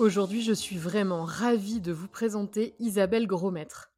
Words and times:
Aujourd'hui, 0.00 0.40
je 0.40 0.54
suis 0.54 0.78
vraiment 0.78 1.24
ravie 1.26 1.82
de 1.82 1.92
vous 1.92 2.08
présenter 2.08 2.74
Isabelle 2.78 3.26
Grosmaître. 3.26 3.92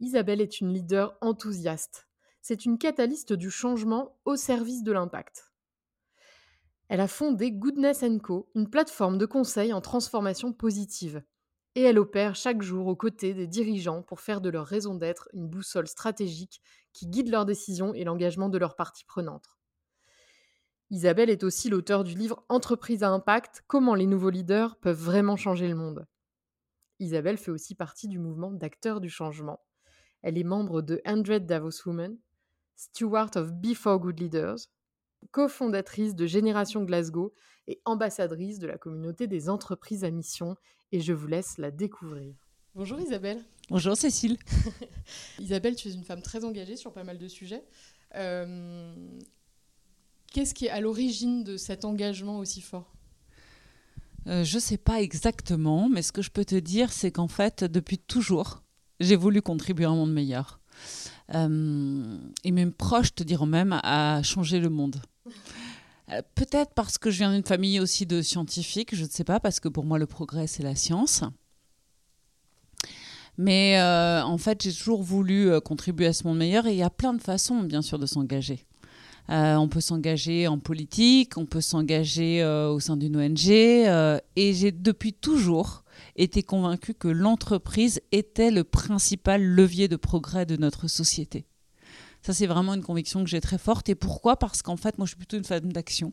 Isabelle 0.00 0.40
est 0.40 0.62
une 0.62 0.72
leader 0.72 1.18
enthousiaste. 1.20 2.08
C'est 2.40 2.64
une 2.64 2.78
catalyste 2.78 3.34
du 3.34 3.50
changement 3.50 4.16
au 4.24 4.36
service 4.36 4.82
de 4.82 4.90
l'impact. 4.90 5.52
Elle 6.88 7.02
a 7.02 7.08
fondé 7.08 7.52
Goodness 7.52 8.02
Co, 8.22 8.48
une 8.54 8.70
plateforme 8.70 9.18
de 9.18 9.26
conseil 9.26 9.74
en 9.74 9.82
transformation 9.82 10.54
positive. 10.54 11.22
Et 11.74 11.82
elle 11.82 11.98
opère 11.98 12.34
chaque 12.34 12.62
jour 12.62 12.86
aux 12.86 12.96
côtés 12.96 13.34
des 13.34 13.46
dirigeants 13.46 14.00
pour 14.00 14.20
faire 14.20 14.40
de 14.40 14.48
leur 14.48 14.64
raison 14.64 14.94
d'être 14.94 15.28
une 15.34 15.46
boussole 15.46 15.88
stratégique 15.88 16.62
qui 16.94 17.06
guide 17.06 17.28
leurs 17.28 17.44
décisions 17.44 17.92
et 17.92 18.04
l'engagement 18.04 18.48
de 18.48 18.56
leurs 18.56 18.76
parties 18.76 19.04
prenantes. 19.04 19.57
Isabelle 20.90 21.28
est 21.28 21.44
aussi 21.44 21.68
l'auteur 21.68 22.02
du 22.02 22.14
livre 22.14 22.44
Entreprise 22.48 23.02
à 23.02 23.10
impact, 23.10 23.62
comment 23.66 23.94
les 23.94 24.06
nouveaux 24.06 24.30
leaders 24.30 24.76
peuvent 24.76 25.00
vraiment 25.00 25.36
changer 25.36 25.68
le 25.68 25.74
monde. 25.74 26.06
Isabelle 26.98 27.36
fait 27.36 27.50
aussi 27.50 27.74
partie 27.74 28.08
du 28.08 28.18
mouvement 28.18 28.50
d'acteurs 28.50 29.00
du 29.00 29.10
changement. 29.10 29.60
Elle 30.22 30.38
est 30.38 30.44
membre 30.44 30.80
de 30.80 31.00
100 31.06 31.40
Davos 31.44 31.86
Women, 31.86 32.18
Steward 32.74 33.36
of 33.36 33.52
Before 33.52 33.98
Good 33.98 34.18
Leaders, 34.18 34.56
cofondatrice 35.30 36.14
de 36.14 36.26
Génération 36.26 36.82
Glasgow 36.84 37.34
et 37.66 37.82
ambassadrice 37.84 38.58
de 38.58 38.66
la 38.66 38.78
communauté 38.78 39.26
des 39.26 39.50
entreprises 39.50 40.04
à 40.04 40.10
mission, 40.10 40.56
et 40.90 41.00
je 41.00 41.12
vous 41.12 41.26
laisse 41.26 41.58
la 41.58 41.70
découvrir. 41.70 42.34
Bonjour 42.74 42.98
Isabelle. 42.98 43.44
Bonjour 43.68 43.94
Cécile. 43.94 44.38
Isabelle, 45.38 45.76
tu 45.76 45.88
es 45.88 45.92
une 45.92 46.04
femme 46.04 46.22
très 46.22 46.44
engagée 46.44 46.76
sur 46.76 46.94
pas 46.94 47.04
mal 47.04 47.18
de 47.18 47.28
sujets. 47.28 47.64
Euh, 48.14 48.94
Qu'est-ce 50.32 50.52
qui 50.52 50.66
est 50.66 50.70
à 50.70 50.80
l'origine 50.80 51.42
de 51.42 51.56
cet 51.56 51.84
engagement 51.84 52.38
aussi 52.38 52.60
fort 52.60 52.92
euh, 54.26 54.44
Je 54.44 54.56
ne 54.56 54.60
sais 54.60 54.76
pas 54.76 55.00
exactement, 55.00 55.88
mais 55.88 56.02
ce 56.02 56.12
que 56.12 56.22
je 56.22 56.30
peux 56.30 56.44
te 56.44 56.54
dire, 56.54 56.92
c'est 56.92 57.10
qu'en 57.10 57.28
fait, 57.28 57.64
depuis 57.64 57.98
toujours, 57.98 58.62
j'ai 59.00 59.16
voulu 59.16 59.40
contribuer 59.40 59.86
à 59.86 59.90
un 59.90 59.94
monde 59.94 60.12
meilleur. 60.12 60.60
Euh, 61.34 62.18
et 62.44 62.52
même 62.52 62.72
proche, 62.72 63.14
te 63.14 63.22
diront 63.22 63.46
même, 63.46 63.80
à 63.82 64.22
changer 64.22 64.60
le 64.60 64.68
monde. 64.68 65.00
Euh, 66.10 66.20
peut-être 66.34 66.74
parce 66.74 66.98
que 66.98 67.10
je 67.10 67.18
viens 67.18 67.32
d'une 67.32 67.44
famille 67.44 67.80
aussi 67.80 68.04
de 68.04 68.20
scientifiques, 68.20 68.94
je 68.94 69.04
ne 69.04 69.10
sais 69.10 69.24
pas, 69.24 69.40
parce 69.40 69.60
que 69.60 69.68
pour 69.68 69.86
moi, 69.86 69.98
le 69.98 70.06
progrès, 70.06 70.46
c'est 70.46 70.62
la 70.62 70.74
science. 70.74 71.22
Mais 73.38 73.80
en 73.80 74.36
fait, 74.36 74.62
j'ai 74.62 74.72
toujours 74.72 75.02
voulu 75.02 75.60
contribuer 75.60 76.06
à 76.06 76.12
ce 76.12 76.26
monde 76.26 76.38
meilleur 76.38 76.66
et 76.66 76.72
il 76.72 76.78
y 76.78 76.82
a 76.82 76.90
plein 76.90 77.14
de 77.14 77.22
façons, 77.22 77.62
bien 77.62 77.82
sûr, 77.82 77.98
de 77.98 78.06
s'engager. 78.06 78.66
Euh, 79.30 79.56
on 79.56 79.68
peut 79.68 79.80
s'engager 79.80 80.48
en 80.48 80.58
politique, 80.58 81.36
on 81.36 81.44
peut 81.44 81.60
s'engager 81.60 82.42
euh, 82.42 82.70
au 82.70 82.80
sein 82.80 82.96
d'une 82.96 83.16
ONG. 83.16 83.50
Euh, 83.50 84.18
et 84.36 84.54
j'ai 84.54 84.72
depuis 84.72 85.12
toujours 85.12 85.84
été 86.16 86.42
convaincue 86.42 86.94
que 86.94 87.08
l'entreprise 87.08 88.00
était 88.10 88.50
le 88.50 88.64
principal 88.64 89.42
levier 89.42 89.88
de 89.88 89.96
progrès 89.96 90.46
de 90.46 90.56
notre 90.56 90.88
société. 90.88 91.44
Ça, 92.22 92.32
c'est 92.32 92.46
vraiment 92.46 92.74
une 92.74 92.82
conviction 92.82 93.22
que 93.22 93.30
j'ai 93.30 93.40
très 93.40 93.58
forte. 93.58 93.88
Et 93.88 93.94
pourquoi? 93.94 94.36
Parce 94.36 94.62
qu'en 94.62 94.76
fait, 94.76 94.98
moi, 94.98 95.06
je 95.06 95.10
suis 95.10 95.16
plutôt 95.16 95.36
une 95.36 95.44
femme 95.44 95.72
d'action. 95.72 96.12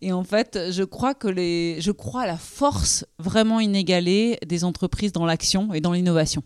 Et 0.00 0.12
en 0.12 0.24
fait, 0.24 0.58
je 0.70 0.82
crois, 0.82 1.14
que 1.14 1.28
les... 1.28 1.78
je 1.80 1.90
crois 1.90 2.22
à 2.22 2.26
la 2.26 2.38
force 2.38 3.04
vraiment 3.18 3.60
inégalée 3.60 4.38
des 4.46 4.64
entreprises 4.64 5.12
dans 5.12 5.26
l'action 5.26 5.74
et 5.74 5.80
dans 5.80 5.92
l'innovation. 5.92 6.42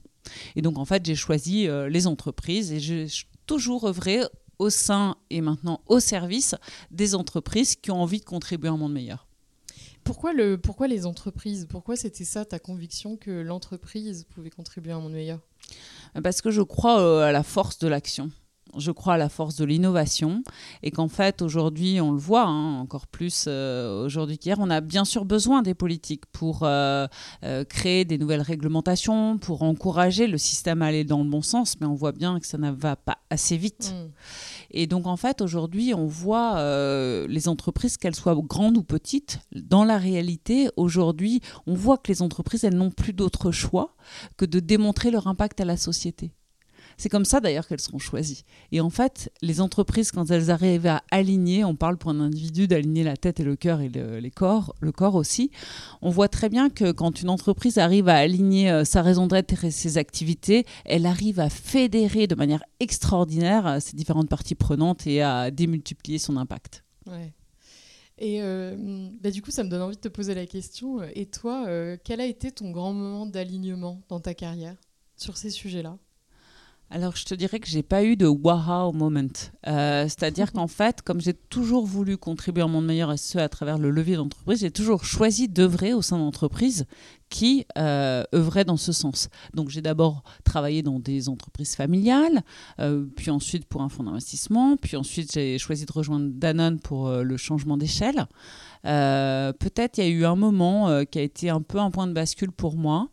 Et 0.56 0.62
donc, 0.62 0.76
en 0.76 0.84
fait, 0.84 1.06
j'ai 1.06 1.14
choisi 1.14 1.69
les 1.88 2.06
entreprises 2.08 2.72
et 2.72 2.80
j'ai 2.80 3.06
toujours 3.47 3.86
œuvré 3.86 4.22
au 4.60 4.71
sein 4.71 5.16
et 5.31 5.41
maintenant 5.41 5.81
au 5.87 5.98
service 6.00 6.54
des 6.91 7.15
entreprises 7.15 7.75
qui 7.75 7.91
ont 7.91 8.00
envie 8.00 8.21
de 8.21 8.25
contribuer 8.25 8.69
à 8.69 8.72
un 8.72 8.76
monde 8.76 8.93
meilleur. 8.93 9.26
Pourquoi, 10.04 10.32
le, 10.32 10.59
pourquoi 10.59 10.87
les 10.87 11.06
entreprises? 11.06 11.66
Pourquoi 11.69 11.97
c'était 11.97 12.25
ça 12.25 12.44
ta 12.44 12.59
conviction 12.59 13.16
que 13.16 13.31
l'entreprise 13.31 14.26
pouvait 14.31 14.50
contribuer 14.50 14.93
à 14.93 14.97
un 14.97 15.00
monde 15.00 15.12
meilleur? 15.12 15.41
Parce 16.22 16.43
que 16.43 16.50
je 16.50 16.62
crois 16.62 17.00
euh, 17.00 17.22
à 17.22 17.32
la 17.32 17.43
force 17.43 17.78
de 17.78 17.88
l'action 17.88 18.31
je 18.76 18.91
crois 18.91 19.14
à 19.14 19.16
la 19.16 19.28
force 19.28 19.56
de 19.56 19.64
l'innovation. 19.64 20.42
Et 20.82 20.91
qu'en 20.91 21.08
fait 21.08 21.42
aujourd'hui 21.42 22.00
on 22.00 22.12
le 22.12 22.19
voit 22.19 22.44
hein, 22.44 22.81
encore 22.81 23.06
plus 23.06 23.44
euh, 23.47 24.04
aujourd'hui 24.04 24.38
qu'hier 24.38 24.58
on 24.60 24.70
a 24.70 24.81
bien 24.81 25.04
sûr 25.04 25.25
besoin 25.25 25.62
des 25.62 25.75
politiques 25.75 26.26
pour 26.26 26.60
euh, 26.62 27.06
euh, 27.44 27.64
créer 27.64 28.04
des 28.04 28.19
nouvelles 28.19 28.42
réglementations 28.42 29.38
pour 29.38 29.62
encourager 29.62 30.26
le 30.26 30.38
système 30.38 30.82
à 30.82 30.86
aller 30.86 31.04
dans 31.04 31.22
le 31.22 31.28
bon 31.28 31.42
sens 31.42 31.76
mais 31.80 31.86
on 31.86 31.94
voit 31.94 32.12
bien 32.12 32.38
que 32.41 32.47
ça 32.47 32.59
ne 32.59 32.70
va 32.70 32.97
pas 32.97 33.19
assez 33.30 33.56
vite. 33.56 33.94
Mm. 33.94 34.10
et 34.72 34.86
donc 34.86 35.06
en 35.06 35.16
fait 35.16 35.41
aujourd'hui 35.41 35.94
on 35.94 36.06
voit 36.06 36.56
les 37.28 37.48
entreprises 37.48 37.97
qu'elles 37.97 38.14
soient 38.14 38.34
grandes 38.36 38.76
ou 38.76 38.82
petites 38.82 39.41
dans 39.54 39.84
la 39.84 39.98
réalité 39.98 40.69
aujourd'hui 40.76 41.41
on 41.66 41.75
voit 41.75 41.98
que 41.98 42.10
les 42.10 42.22
entreprises 42.22 42.64
elles 42.64 42.76
n'ont 42.76 42.91
plus 42.91 43.12
d'autre 43.12 43.50
choix 43.50 43.94
que 44.36 44.44
de 44.44 44.60
démontrer 44.60 45.10
leur 45.10 45.26
impact 45.26 45.60
à 45.60 45.64
la 45.64 45.76
société 45.76 46.32
c'est 47.00 47.08
comme 47.08 47.24
ça 47.24 47.40
d'ailleurs 47.40 47.66
qu'elles 47.66 47.80
seront 47.80 47.98
choisies. 47.98 48.44
Et 48.72 48.82
en 48.82 48.90
fait, 48.90 49.32
les 49.40 49.62
entreprises, 49.62 50.12
quand 50.12 50.30
elles 50.30 50.50
arrivent 50.50 50.86
à 50.86 51.02
aligner, 51.10 51.64
on 51.64 51.74
parle 51.74 51.96
pour 51.96 52.10
un 52.10 52.20
individu 52.20 52.68
d'aligner 52.68 53.04
la 53.04 53.16
tête 53.16 53.40
et 53.40 53.42
le 53.42 53.56
cœur 53.56 53.80
et 53.80 53.88
le, 53.88 54.18
les 54.18 54.30
corps, 54.30 54.74
le 54.80 54.92
corps 54.92 55.14
aussi, 55.14 55.50
on 56.02 56.10
voit 56.10 56.28
très 56.28 56.50
bien 56.50 56.68
que 56.68 56.92
quand 56.92 57.22
une 57.22 57.30
entreprise 57.30 57.78
arrive 57.78 58.10
à 58.10 58.16
aligner 58.16 58.70
euh, 58.70 58.84
sa 58.84 59.00
raison 59.00 59.26
d'être 59.26 59.64
et 59.64 59.70
ses 59.70 59.96
activités, 59.96 60.66
elle 60.84 61.06
arrive 61.06 61.40
à 61.40 61.48
fédérer 61.48 62.26
de 62.26 62.34
manière 62.34 62.62
extraordinaire 62.80 63.66
euh, 63.66 63.80
ses 63.80 63.96
différentes 63.96 64.28
parties 64.28 64.54
prenantes 64.54 65.06
et 65.06 65.22
à 65.22 65.50
démultiplier 65.50 66.18
son 66.18 66.36
impact. 66.36 66.84
Ouais. 67.06 67.32
Et 68.18 68.42
euh, 68.42 69.08
bah, 69.22 69.30
du 69.30 69.40
coup, 69.40 69.50
ça 69.50 69.64
me 69.64 69.70
donne 69.70 69.80
envie 69.80 69.96
de 69.96 70.02
te 70.02 70.08
poser 70.08 70.34
la 70.34 70.44
question. 70.44 71.02
Et 71.14 71.24
toi, 71.24 71.66
quel 72.04 72.20
a 72.20 72.26
été 72.26 72.52
ton 72.52 72.70
grand 72.72 72.92
moment 72.92 73.24
d'alignement 73.24 74.02
dans 74.10 74.20
ta 74.20 74.34
carrière 74.34 74.76
sur 75.16 75.38
ces 75.38 75.48
sujets-là? 75.48 75.96
Alors, 76.92 77.14
je 77.14 77.24
te 77.24 77.34
dirais 77.36 77.60
que 77.60 77.68
j'ai 77.68 77.84
pas 77.84 78.02
eu 78.02 78.16
de 78.16 78.26
wow 78.26 78.92
moment. 78.92 79.28
Euh, 79.68 80.04
c'est-à-dire 80.08 80.50
qu'en 80.50 80.66
fait, 80.66 81.02
comme 81.02 81.20
j'ai 81.20 81.34
toujours 81.34 81.86
voulu 81.86 82.16
contribuer 82.16 82.62
à 82.62 82.64
un 82.64 82.68
monde 82.68 82.86
meilleur 82.86 83.12
et 83.12 83.16
ce 83.16 83.38
à 83.38 83.48
travers 83.48 83.78
le 83.78 83.90
levier 83.90 84.16
d'entreprise, 84.16 84.58
j'ai 84.58 84.72
toujours 84.72 85.04
choisi 85.04 85.46
d'œuvrer 85.46 85.94
au 85.94 86.02
sein 86.02 86.18
d'entreprises 86.18 86.86
qui 87.28 87.64
euh, 87.78 88.24
œuvraient 88.34 88.64
dans 88.64 88.76
ce 88.76 88.90
sens. 88.90 89.28
Donc, 89.54 89.68
j'ai 89.68 89.82
d'abord 89.82 90.24
travaillé 90.42 90.82
dans 90.82 90.98
des 90.98 91.28
entreprises 91.28 91.76
familiales, 91.76 92.42
euh, 92.80 93.06
puis 93.14 93.30
ensuite 93.30 93.66
pour 93.66 93.82
un 93.82 93.88
fonds 93.88 94.02
d'investissement, 94.02 94.76
puis 94.76 94.96
ensuite 94.96 95.32
j'ai 95.32 95.58
choisi 95.58 95.86
de 95.86 95.92
rejoindre 95.92 96.28
Danone 96.34 96.80
pour 96.80 97.08
le 97.08 97.36
changement 97.36 97.76
d'échelle. 97.76 98.26
Peut-être 98.82 99.98
il 99.98 100.04
y 100.04 100.06
a 100.08 100.10
eu 100.10 100.24
un 100.24 100.34
moment 100.34 101.04
qui 101.04 101.20
a 101.20 101.22
été 101.22 101.50
un 101.50 101.62
peu 101.62 101.78
un 101.78 101.92
point 101.92 102.08
de 102.08 102.14
bascule 102.14 102.50
pour 102.50 102.74
moi. 102.74 103.10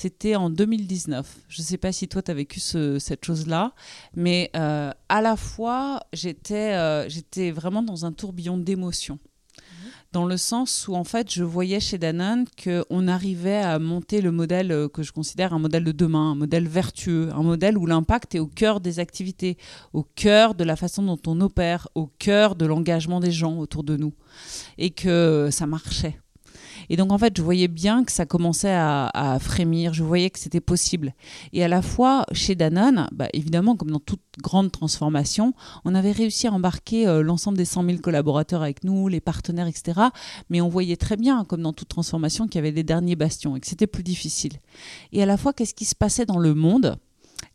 C'était 0.00 0.34
en 0.34 0.48
2019. 0.48 1.40
Je 1.50 1.60
ne 1.60 1.66
sais 1.66 1.76
pas 1.76 1.92
si 1.92 2.08
toi, 2.08 2.22
tu 2.22 2.30
as 2.30 2.34
vécu 2.34 2.58
cette 2.58 3.22
chose-là, 3.22 3.74
mais 4.16 4.50
euh, 4.56 4.92
à 5.10 5.20
la 5.20 5.36
fois, 5.36 6.00
j'étais 6.14 6.72
euh, 6.72 7.06
j'étais 7.10 7.50
vraiment 7.50 7.82
dans 7.82 8.06
un 8.06 8.12
tourbillon 8.12 8.56
d'émotions. 8.56 9.18
Mhm. 9.58 9.90
Dans 10.12 10.24
le 10.24 10.38
sens 10.38 10.88
où, 10.88 10.94
en 10.94 11.04
fait, 11.04 11.30
je 11.30 11.44
voyais 11.44 11.80
chez 11.80 11.98
Danone 11.98 12.46
qu'on 12.64 13.08
arrivait 13.08 13.58
à 13.58 13.78
monter 13.78 14.22
le 14.22 14.32
modèle 14.32 14.72
euh, 14.72 14.88
que 14.88 15.02
je 15.02 15.12
considère 15.12 15.52
un 15.52 15.58
modèle 15.58 15.84
de 15.84 15.92
demain, 15.92 16.30
un 16.30 16.34
modèle 16.34 16.66
vertueux, 16.66 17.28
un 17.34 17.42
modèle 17.42 17.76
où 17.76 17.84
l'impact 17.84 18.34
est 18.34 18.40
au 18.40 18.46
cœur 18.46 18.80
des 18.80 19.00
activités, 19.00 19.58
au 19.92 20.02
cœur 20.02 20.54
de 20.54 20.64
la 20.64 20.76
façon 20.76 21.02
dont 21.02 21.20
on 21.26 21.42
opère, 21.42 21.88
au 21.94 22.06
cœur 22.06 22.56
de 22.56 22.64
l'engagement 22.64 23.20
des 23.20 23.32
gens 23.32 23.58
autour 23.58 23.84
de 23.84 23.98
nous. 23.98 24.14
Et 24.78 24.92
que 24.92 25.50
ça 25.50 25.66
marchait. 25.66 26.18
Et 26.90 26.96
donc, 26.96 27.12
en 27.12 27.18
fait, 27.18 27.34
je 27.36 27.42
voyais 27.42 27.68
bien 27.68 28.04
que 28.04 28.12
ça 28.12 28.26
commençait 28.26 28.74
à, 28.74 29.38
frémir, 29.40 29.94
je 29.94 30.02
voyais 30.02 30.28
que 30.28 30.38
c'était 30.38 30.60
possible. 30.60 31.14
Et 31.52 31.64
à 31.64 31.68
la 31.68 31.80
fois, 31.80 32.26
chez 32.32 32.56
Danone, 32.56 33.08
bah, 33.12 33.28
évidemment, 33.32 33.76
comme 33.76 33.92
dans 33.92 34.00
toute 34.00 34.20
grande 34.42 34.72
transformation, 34.72 35.54
on 35.84 35.94
avait 35.94 36.12
réussi 36.12 36.48
à 36.48 36.52
embarquer 36.52 37.06
euh, 37.06 37.22
l'ensemble 37.22 37.56
des 37.56 37.64
100 37.64 37.84
000 37.84 37.98
collaborateurs 37.98 38.62
avec 38.62 38.82
nous, 38.84 39.08
les 39.08 39.20
partenaires, 39.20 39.68
etc. 39.68 40.00
Mais 40.50 40.60
on 40.60 40.68
voyait 40.68 40.96
très 40.96 41.16
bien, 41.16 41.44
comme 41.44 41.62
dans 41.62 41.72
toute 41.72 41.88
transformation, 41.88 42.46
qu'il 42.46 42.56
y 42.56 42.58
avait 42.58 42.72
des 42.72 42.82
derniers 42.82 43.16
bastions 43.16 43.56
et 43.56 43.60
que 43.60 43.68
c'était 43.68 43.86
plus 43.86 44.02
difficile. 44.02 44.54
Et 45.12 45.22
à 45.22 45.26
la 45.26 45.36
fois, 45.36 45.52
qu'est-ce 45.52 45.74
qui 45.74 45.84
se 45.84 45.94
passait 45.94 46.26
dans 46.26 46.38
le 46.38 46.54
monde? 46.54 46.98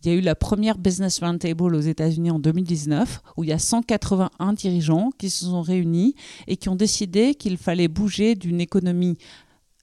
Il 0.03 0.11
y 0.11 0.13
a 0.13 0.17
eu 0.17 0.21
la 0.21 0.35
première 0.35 0.77
Business 0.77 1.19
Roundtable 1.19 1.75
aux 1.75 1.79
États-Unis 1.79 2.31
en 2.31 2.39
2019, 2.39 3.21
où 3.37 3.43
il 3.43 3.49
y 3.49 3.53
a 3.53 3.59
181 3.59 4.53
dirigeants 4.53 5.09
qui 5.17 5.29
se 5.29 5.45
sont 5.45 5.61
réunis 5.61 6.15
et 6.47 6.57
qui 6.57 6.69
ont 6.69 6.75
décidé 6.75 7.35
qu'il 7.35 7.57
fallait 7.57 7.87
bouger 7.87 8.35
d'une 8.35 8.61
économie 8.61 9.17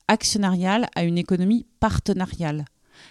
actionnariale 0.08 0.88
à 0.94 1.04
une 1.04 1.18
économie 1.18 1.66
partenariale. 1.80 2.64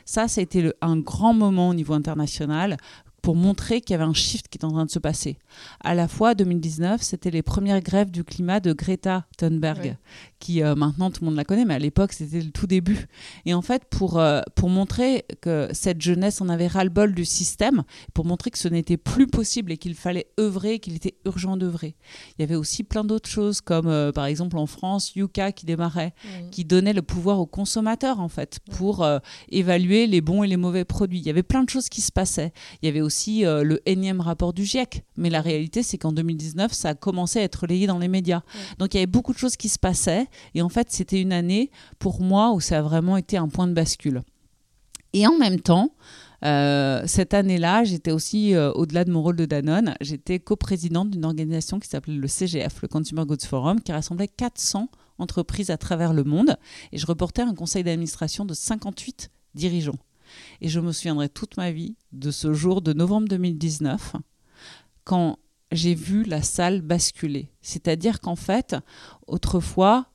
Ça, 0.06 0.28
ça 0.28 0.40
a 0.40 0.44
été 0.44 0.72
un 0.82 0.98
grand 0.98 1.34
moment 1.34 1.70
au 1.70 1.74
niveau 1.74 1.94
international 1.94 2.78
pour 3.22 3.36
montrer 3.36 3.82
qu'il 3.82 3.92
y 3.92 3.96
avait 3.96 4.04
un 4.04 4.14
shift 4.14 4.48
qui 4.48 4.58
était 4.58 4.66
en 4.66 4.72
train 4.72 4.86
de 4.86 4.92
se 4.92 5.00
passer. 5.00 5.38
À 5.82 5.94
la 5.94 6.08
fois, 6.08 6.34
2019, 6.34 7.02
c'était 7.02 7.30
les 7.30 7.44
premières 7.44 7.82
grèves 7.82 8.10
du 8.10 8.24
climat 8.24 8.60
de 8.60 8.74
Greta 8.74 9.26
Thunberg, 9.38 9.98
qui 10.40 10.64
euh, 10.64 10.76
maintenant 10.76 11.12
tout 11.12 11.24
le 11.24 11.28
monde 11.28 11.36
la 11.36 11.44
connaît, 11.44 11.66
mais 11.66 11.76
à 11.76 11.80
l'époque, 11.80 12.14
c'était 12.14 12.42
le 12.42 12.52
tout 12.52 12.68
début. 12.68 13.08
Et 13.46 13.54
en 13.54 13.62
fait, 13.62 13.84
pour, 13.90 14.18
euh, 14.20 14.42
pour 14.56 14.70
montrer 14.70 15.26
que 15.42 15.70
cette 15.72 16.02
jeunesse 16.02 16.42
en 16.42 16.50
avait 16.50 16.68
ras-le-bol 16.68 17.14
du 17.14 17.26
système, 17.26 17.84
pour 18.14 18.26
montrer 18.26 18.50
que 18.50 18.58
ce 18.58 18.68
n'était 18.68 18.98
plus 18.98 19.28
possible 19.28 19.72
et 19.72 19.78
qu'il 19.78 19.94
fallait 19.94 20.28
œuvrer, 20.40 20.80
qu'il 20.80 20.96
était 20.96 21.16
urgent 21.26 21.58
d'œuvrer. 21.58 21.96
Il 22.38 22.42
y 22.42 22.44
avait 22.44 22.56
aussi 22.56 22.84
plein 22.84 23.04
d'autres 23.04 23.30
choses, 23.30 23.62
comme 23.62 23.88
euh, 23.88 24.12
par 24.12 24.26
exemple 24.26 24.58
en 24.58 24.66
France, 24.66 25.16
Yuka 25.16 25.52
qui 25.52 25.66
démarrait, 25.66 26.14
qui 26.50 26.66
donnait 26.66 26.94
le 26.94 27.02
pouvoir 27.02 27.40
aux 27.40 27.46
consommateurs, 27.46 28.20
en 28.20 28.30
fait, 28.30 28.60
pour 28.72 29.06
évaluer 29.50 30.08
les 30.08 30.22
bons 30.22 30.44
et 30.44 30.48
les 30.48 30.58
mauvais 30.58 30.86
produits. 30.86 31.20
Il 31.20 31.26
y 31.26 31.30
avait 31.30 31.44
plein 31.44 31.64
de 31.64 31.70
choses 31.70 31.90
qui 31.90 32.02
se 32.02 32.12
passaient. 32.12 32.54
Il 32.82 32.86
y 32.86 32.90
avait 32.90 33.02
aussi 33.02 33.11
euh, 33.44 33.64
le 33.64 33.82
énième 33.86 34.22
rapport 34.22 34.54
du 34.54 34.66
GIEC. 34.66 35.04
Mais 35.18 35.30
la 35.30 35.42
réalité, 35.42 35.84
c'est 35.84 35.98
qu'en 35.98 36.12
2019, 36.12 36.74
ça 36.74 36.90
a 36.90 36.94
commencé 36.94 37.40
à 37.40 37.44
être 37.44 37.62
relayé 37.62 37.88
dans 37.88 38.00
les 38.00 38.08
médias. 38.08 38.42
Donc 38.80 38.94
il 38.94 38.98
y 38.98 39.00
avait 39.00 39.08
beaucoup 39.08 39.34
de 39.34 39.38
choses 39.38 39.58
qui 39.58 39.70
se 39.70 39.80
passaient. 39.80 40.28
Et 40.56 40.62
en 40.62 40.70
fait, 40.70 40.88
c'était 40.92 41.22
une 41.22 41.34
année, 41.34 41.72
pour 42.00 42.22
moi, 42.22 42.52
où 42.52 42.60
ça 42.60 42.80
a 42.80 42.82
vraiment 42.82 43.18
été 43.18 43.38
un 43.38 43.48
point 43.48 43.68
de 43.68 43.74
bascule. 43.74 44.22
Et 45.14 45.28
en 45.28 45.38
même 45.38 45.60
temps, 45.60 45.92
euh, 46.44 47.04
cette 47.06 47.34
année-là, 47.34 47.84
j'étais 47.84 48.12
aussi, 48.12 48.56
euh, 48.56 48.72
au-delà 48.74 49.04
de 49.04 49.12
mon 49.12 49.22
rôle 49.22 49.36
de 49.36 49.46
Danone, 49.46 49.96
j'étais 50.02 50.40
coprésidente 50.40 51.12
d'une 51.12 51.26
organisation 51.26 51.80
qui 51.80 51.88
s'appelait 51.88 52.16
le 52.16 52.28
CGF, 52.28 52.82
le 52.82 52.88
Consumer 52.88 53.24
Goods 53.26 53.46
Forum, 53.46 53.82
qui 53.82 53.92
rassemblait 53.92 54.28
400 54.28 54.90
entreprises 55.20 55.70
à 55.70 55.78
travers 55.78 56.14
le 56.14 56.24
monde. 56.24 56.58
Et 56.92 56.98
je 56.98 57.06
reportais 57.06 57.42
un 57.42 57.54
conseil 57.54 57.84
d'administration 57.84 58.46
de 58.46 58.54
58 58.54 59.30
dirigeants. 59.54 59.98
Et 60.62 60.70
je 60.70 60.80
me 60.80 60.92
souviendrai 60.92 61.30
toute 61.30 61.58
ma 61.58 61.72
vie 61.72 61.96
de 62.12 62.32
ce 62.32 62.54
jour 62.54 62.82
de 62.82 62.94
novembre 62.94 63.28
2019, 63.28 64.16
quand 65.04 65.38
j'ai 65.72 65.96
vu 65.96 66.24
la 66.24 66.42
salle 66.42 66.82
basculer. 66.82 67.50
C'est-à-dire 67.62 68.20
qu'en 68.20 68.36
fait, 68.36 68.76
autrefois, 69.28 70.08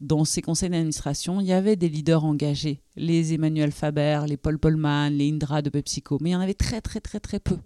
dans 0.00 0.24
ces 0.24 0.42
conseils 0.42 0.70
d'administration, 0.70 1.40
il 1.40 1.46
y 1.46 1.52
avait 1.52 1.76
des 1.76 1.88
leaders 1.88 2.24
engagés, 2.24 2.82
les 2.96 3.32
Emmanuel 3.32 3.72
Faber, 3.72 4.22
les 4.26 4.36
Paul 4.36 4.58
Polman, 4.58 5.10
les 5.10 5.30
Indra 5.30 5.62
de 5.62 5.70
PepsiCo, 5.70 6.18
mais 6.20 6.30
il 6.30 6.32
y 6.32 6.36
en 6.36 6.40
avait 6.40 6.54
très 6.54 6.80
très 6.80 7.00
très 7.00 7.20
très 7.20 7.40
peu. 7.40 7.58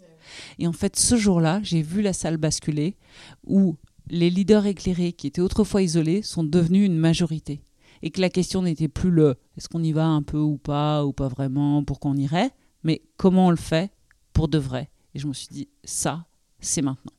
Et 0.58 0.66
en 0.66 0.72
fait, 0.72 0.96
ce 0.96 1.16
jour-là, 1.16 1.60
j'ai 1.62 1.82
vu 1.82 2.02
la 2.02 2.12
salle 2.12 2.36
basculer 2.36 2.96
où 3.44 3.76
les 4.10 4.30
leaders 4.30 4.66
éclairés 4.66 5.12
qui 5.12 5.26
étaient 5.26 5.40
autrefois 5.40 5.82
isolés 5.82 6.22
sont 6.22 6.44
devenus 6.44 6.86
une 6.86 6.98
majorité 6.98 7.62
et 8.02 8.10
que 8.10 8.20
la 8.20 8.30
question 8.30 8.62
n'était 8.62 8.88
plus 8.88 9.10
le 9.10 9.36
est-ce 9.56 9.68
qu'on 9.68 9.82
y 9.82 9.92
va 9.92 10.06
un 10.06 10.22
peu 10.22 10.38
ou 10.38 10.58
pas, 10.58 11.04
ou 11.04 11.12
pas 11.12 11.28
vraiment, 11.28 11.82
pour 11.84 12.00
qu'on 12.00 12.16
irait, 12.16 12.50
mais 12.82 13.02
comment 13.16 13.48
on 13.48 13.50
le 13.50 13.56
fait 13.56 13.92
pour 14.32 14.48
de 14.48 14.58
vrai. 14.58 14.90
Et 15.14 15.18
je 15.18 15.26
me 15.26 15.32
suis 15.32 15.48
dit, 15.50 15.68
ça, 15.84 16.26
c'est 16.60 16.82
maintenant. 16.82 17.12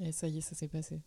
Et 0.00 0.12
ça 0.12 0.28
y 0.28 0.38
est, 0.38 0.40
ça 0.40 0.54
s'est 0.54 0.68
passé. 0.68 1.00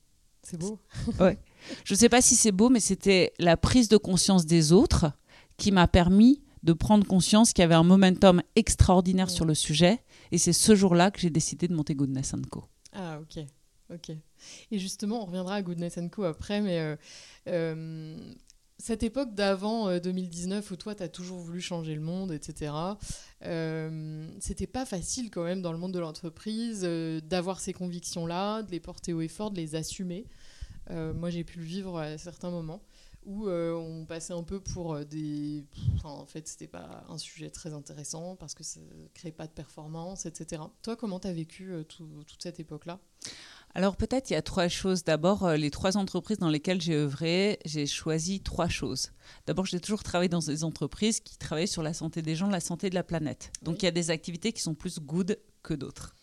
C'est 0.44 0.60
beau. 0.60 0.80
ouais. 1.20 1.38
Je 1.84 1.94
ne 1.94 1.98
sais 1.98 2.10
pas 2.10 2.22
si 2.22 2.36
c'est 2.36 2.52
beau, 2.52 2.70
mais 2.70 2.80
c'était 2.80 3.34
la 3.40 3.58
prise 3.58 3.90
de 3.90 3.98
conscience 3.98 4.46
des 4.46 4.72
autres 4.72 5.12
qui 5.58 5.72
m'a 5.72 5.88
permis 5.88 6.42
de 6.64 6.74
prendre 6.74 7.06
conscience 7.06 7.54
qu'il 7.54 7.62
y 7.62 7.66
avait 7.66 7.76
un 7.76 7.84
momentum 7.84 8.42
extraordinaire 8.56 9.30
sur 9.30 9.46
le 9.46 9.54
sujet. 9.54 10.04
Et 10.32 10.38
c'est 10.38 10.54
ce 10.54 10.76
jour-là 10.76 11.12
que 11.12 11.20
j'ai 11.20 11.30
décidé 11.30 11.68
de 11.68 11.74
monter 11.74 11.96
Goodness 11.96 12.34
Co. 12.50 12.66
Ah, 12.94 13.20
ok. 13.22 13.46
Ok. 13.94 14.16
Et 14.72 14.80
justement, 14.80 15.24
on 15.24 15.26
reviendra 15.26 15.56
à 15.56 15.62
Goodness 15.62 15.98
Co 16.12 16.24
après, 16.24 16.62
mais 16.62 16.80
euh, 16.80 16.96
euh, 17.48 18.34
cette 18.80 19.02
époque 19.02 19.34
d'avant 19.34 19.98
2019 19.98 20.72
euh, 20.72 20.74
où 20.74 20.78
toi, 20.78 20.94
tu 20.94 21.02
as 21.02 21.10
toujours 21.10 21.40
voulu 21.40 21.62
changer 21.62 21.96
le 21.96 22.02
monde, 22.02 22.32
etc., 22.32 22.72
euh, 23.44 24.30
c'était 24.40 24.68
pas 24.68 24.86
facile 24.86 25.32
quand 25.32 25.44
même 25.44 25.62
dans 25.62 25.72
le 25.72 25.80
monde 25.80 25.94
de 25.94 26.00
l'entreprise 26.00 26.82
euh, 26.84 27.20
d'avoir 27.22 27.60
ces 27.60 27.74
convictions-là, 27.74 28.62
de 28.62 28.72
les 28.72 28.80
porter 28.80 29.14
haut 29.14 29.22
et 29.22 29.28
fort, 29.28 29.52
de 29.52 29.58
les 29.58 29.76
assumer. 29.76 30.26
Moi, 30.90 31.32
j'ai 31.32 31.44
pu 31.44 31.60
le 31.60 31.66
vivre 31.66 32.00
à 32.00 32.18
certains 32.18 32.50
moments 32.50 32.82
où 33.26 33.50
on 33.50 34.06
passait 34.06 34.32
un 34.32 34.44
peu 34.44 34.62
pour 34.62 35.04
des... 35.04 35.66
en 36.06 36.26
fait, 36.26 36.48
c'était 36.48 36.70
pas 36.70 37.04
un 37.10 37.18
sujet 37.18 37.50
très 37.50 37.74
intéressant 37.74 38.38
parce 38.38 38.54
que 38.54 38.64
ça 38.64 38.80
ne 38.80 39.08
crée 39.14 39.34
pas 39.34 39.48
de 39.48 39.52
performance, 39.52 40.26
etc. 40.26 40.62
Toi, 40.84 40.96
comment 40.96 41.20
tu 41.20 41.28
as 41.28 41.34
vécu 41.34 41.74
toute 41.90 42.42
cette 42.42 42.62
époque-là? 42.62 43.02
Alors 43.76 43.96
peut-être 43.96 44.30
il 44.30 44.34
y 44.34 44.38
a 44.38 44.42
trois 44.42 44.68
choses. 44.68 45.04
D'abord, 45.04 45.46
euh, 45.46 45.56
les 45.56 45.70
trois 45.70 45.98
entreprises 45.98 46.40
dans 46.40 46.50
lesquelles 46.50 46.82
j'ai 46.82 46.96
œuvré, 46.96 47.60
j'ai 47.66 47.86
choisi 47.86 48.40
trois 48.40 48.68
choses. 48.68 49.12
D'abord, 49.46 49.66
j'ai 49.66 49.80
toujours 49.80 50.04
travaillé 50.04 50.30
dans 50.30 50.40
des 50.40 50.64
entreprises 50.64 51.20
qui 51.20 51.38
travaillaient 51.38 51.68
sur 51.68 51.84
la 51.84 51.94
santé 51.94 52.22
des 52.22 52.36
gens, 52.36 52.50
la 52.50 52.60
santé 52.60 52.90
de 52.90 52.96
la 52.96 53.04
planète. 53.04 53.52
Donc 53.62 53.84
il 53.84 53.86
y 53.86 53.88
a 53.88 53.92
des 53.92 54.10
activités 54.10 54.52
qui 54.52 54.62
sont 54.62 54.74
plus 54.74 55.00
good 55.00 55.38
que 55.62 55.74
d'autres. 55.74 56.16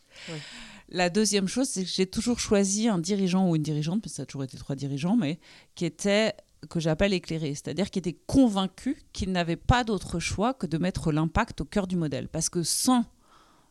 La 0.89 1.11
deuxième 1.11 1.49
chose, 1.49 1.69
c'est 1.69 1.85
que 1.85 1.91
j'ai 1.91 2.07
toujours 2.07 2.39
choisi 2.39 2.89
un 2.89 2.99
dirigeant 2.99 3.49
ou 3.49 3.57
une 3.57 3.63
dirigeante, 3.63 4.03
parce 4.03 4.13
que 4.13 4.17
ça 4.17 4.23
a 4.23 4.27
toujours 4.27 4.45
été 4.45 4.57
trois 4.59 4.77
dirigeants, 4.77 5.17
mais 5.17 5.39
qui 5.75 5.85
était 5.85 6.35
que 6.71 6.81
j'appelle 6.81 7.13
éclairé, 7.13 7.55
c'est-à-dire 7.55 7.91
qui 7.91 7.99
était 7.99 8.17
convaincu 8.27 9.03
qu'il 9.13 9.33
n'avait 9.33 9.57
pas 9.57 9.85
d'autre 9.85 10.19
choix 10.19 10.55
que 10.55 10.67
de 10.67 10.79
mettre 10.79 11.13
l'impact 11.13 11.61
au 11.61 11.65
cœur 11.65 11.87
du 11.87 11.97
modèle, 11.97 12.29
parce 12.29 12.49
que 12.49 12.63
sans 12.63 13.05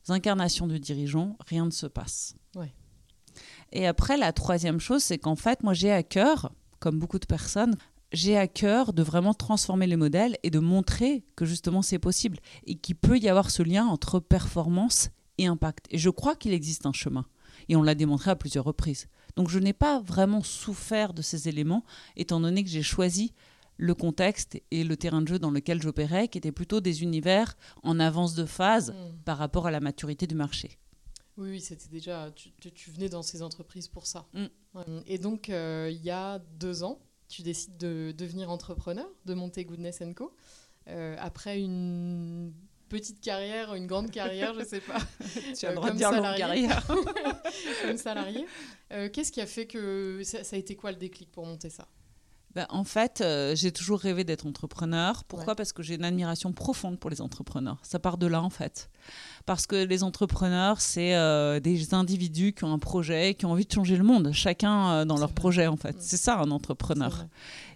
incarnation 0.10 0.68
de 0.68 0.78
dirigeant, 0.78 1.38
rien 1.48 1.66
ne 1.66 1.72
se 1.72 1.88
passe. 1.88 2.36
Et 3.72 3.88
après, 3.88 4.18
la 4.18 4.34
troisième 4.34 4.80
chose, 4.80 5.04
c'est 5.04 5.18
qu'en 5.18 5.36
fait, 5.36 5.64
moi, 5.64 5.74
j'ai 5.74 5.92
à 5.92 6.04
cœur, 6.04 6.52
comme 6.80 7.00
beaucoup 7.00 7.20
de 7.20 7.26
personnes, 7.26 7.76
j'ai 8.14 8.38
à 8.38 8.48
cœur 8.48 8.94
de 8.94 9.04
vraiment 9.04 9.34
transformer 9.34 9.88
les 9.88 9.96
modèles 9.96 10.38
et 10.44 10.52
de 10.52 10.60
montrer 10.60 11.26
que 11.36 11.46
justement 11.46 11.82
c'est 11.82 12.00
possible 12.00 12.38
et 12.66 12.76
qu'il 12.76 12.96
peut 12.96 13.18
y 13.18 13.28
avoir 13.28 13.50
ce 13.50 13.64
lien 13.64 13.88
entre 13.88 14.20
performance 14.20 15.10
et 15.40 15.48
impact. 15.48 15.88
Et 15.90 15.98
je 15.98 16.12
crois 16.12 16.36
qu'il 16.36 16.54
existe 16.54 16.86
un 16.86 16.94
chemin. 16.94 17.26
Et 17.70 17.76
on 17.76 17.82
l'a 17.82 17.96
démontré 17.96 18.32
à 18.32 18.36
plusieurs 18.36 18.66
reprises. 18.66 19.08
Donc 19.36 19.50
je 19.50 19.58
n'ai 19.58 19.74
pas 19.74 20.00
vraiment 20.00 20.44
souffert 20.44 21.14
de 21.14 21.22
ces 21.22 21.50
éléments, 21.50 21.84
étant 22.16 22.40
donné 22.40 22.64
que 22.64 22.70
j'ai 22.70 22.84
choisi 22.84 23.34
le 23.78 23.96
contexte 23.96 24.62
et 24.70 24.84
le 24.84 24.96
terrain 24.96 25.22
de 25.22 25.28
jeu 25.28 25.40
dans 25.40 25.50
lequel 25.50 25.82
j'opérais, 25.82 26.28
qui 26.28 26.38
étaient 26.38 26.52
plutôt 26.52 26.82
des 26.82 27.02
univers 27.02 27.56
en 27.82 28.00
avance 28.00 28.36
de 28.36 28.46
phase 28.46 28.92
mmh. 28.92 29.24
par 29.26 29.38
rapport 29.40 29.66
à 29.66 29.72
la 29.72 29.80
maturité 29.80 30.28
du 30.28 30.36
marché. 30.36 30.78
Oui, 31.38 31.62
c'était 31.62 31.90
déjà. 31.90 32.32
Tu, 32.32 32.92
venais 32.92 33.10
dans 33.10 33.24
ces 33.24 33.42
entreprises 33.42 33.88
pour 33.88 34.06
ça. 34.06 34.28
Mm. 34.34 34.46
Et 35.08 35.18
donc, 35.18 35.50
euh, 35.50 35.90
il 35.92 36.04
y 36.04 36.12
a 36.12 36.40
deux 36.60 36.84
ans, 36.84 37.02
tu 37.28 37.42
décides 37.42 37.78
de 37.78 38.14
devenir 38.18 38.50
entrepreneur, 38.50 39.08
de 39.26 39.34
monter 39.34 39.66
Goodness 39.66 40.04
Co. 40.16 40.36
Euh, 40.88 41.16
après 41.20 41.60
une 41.60 42.54
petite 42.90 43.22
carrière, 43.22 43.74
une 43.74 43.88
grande 43.88 44.12
carrière, 44.12 44.54
je 44.54 44.60
ne 44.60 44.66
sais 44.66 44.82
pas. 44.82 45.00
tu 45.58 45.66
as 45.66 45.70
le 45.70 45.76
droit 45.76 45.92
de 45.92 45.98
dire 45.98 46.12
longue 46.12 46.38
carrière. 46.38 46.86
comme 47.82 47.98
salarié. 47.98 48.46
Euh, 48.92 49.10
qu'est-ce 49.10 49.32
qui 49.32 49.42
a 49.42 49.48
fait 49.48 49.66
que. 49.66 50.22
Ça, 50.24 50.44
ça 50.44 50.56
a 50.56 50.60
été 50.60 50.76
quoi 50.76 50.92
le 50.92 50.98
déclic 50.98 51.32
pour 51.32 51.46
monter 51.46 51.70
ça? 51.70 51.88
Ben, 52.56 52.68
en 52.70 52.84
fait, 52.84 53.22
euh, 53.22 53.56
j'ai 53.56 53.72
toujours 53.72 54.00
rêvé 54.00 54.24
d'être 54.24 54.46
entrepreneur. 54.46 55.24
Pourquoi 55.24 55.56
Parce 55.56 55.74
que 55.74 55.82
j'ai 55.82 55.96
une 55.96 56.06
admiration 56.06 56.54
profonde 56.54 57.00
pour 57.00 57.10
les 57.10 57.20
entrepreneurs. 57.20 57.80
Ça 57.82 57.98
part 57.98 58.20
de 58.20 58.28
là, 58.28 58.44
en 58.44 58.52
fait. 58.52 58.92
Parce 59.48 59.66
que 59.66 59.76
les 59.76 60.04
entrepreneurs, 60.04 60.80
c'est 60.80 61.16
euh, 61.16 61.60
des 61.60 61.96
individus 61.96 62.54
qui 62.54 62.64
ont 62.64 62.72
un 62.72 62.80
projet, 62.80 63.34
qui 63.34 63.48
ont 63.48 63.52
envie 63.52 63.66
de 63.66 63.72
changer 63.72 63.98
le 63.98 64.04
monde, 64.04 64.32
chacun 64.34 64.92
euh, 64.92 65.06
dans 65.06 65.18
leur 65.18 65.32
projet, 65.32 65.66
en 65.66 65.78
fait. 65.78 65.96
Mm. 65.96 66.00
C'est 66.00 66.18
ça, 66.18 66.38
un 66.40 66.52
entrepreneur. 66.52 67.26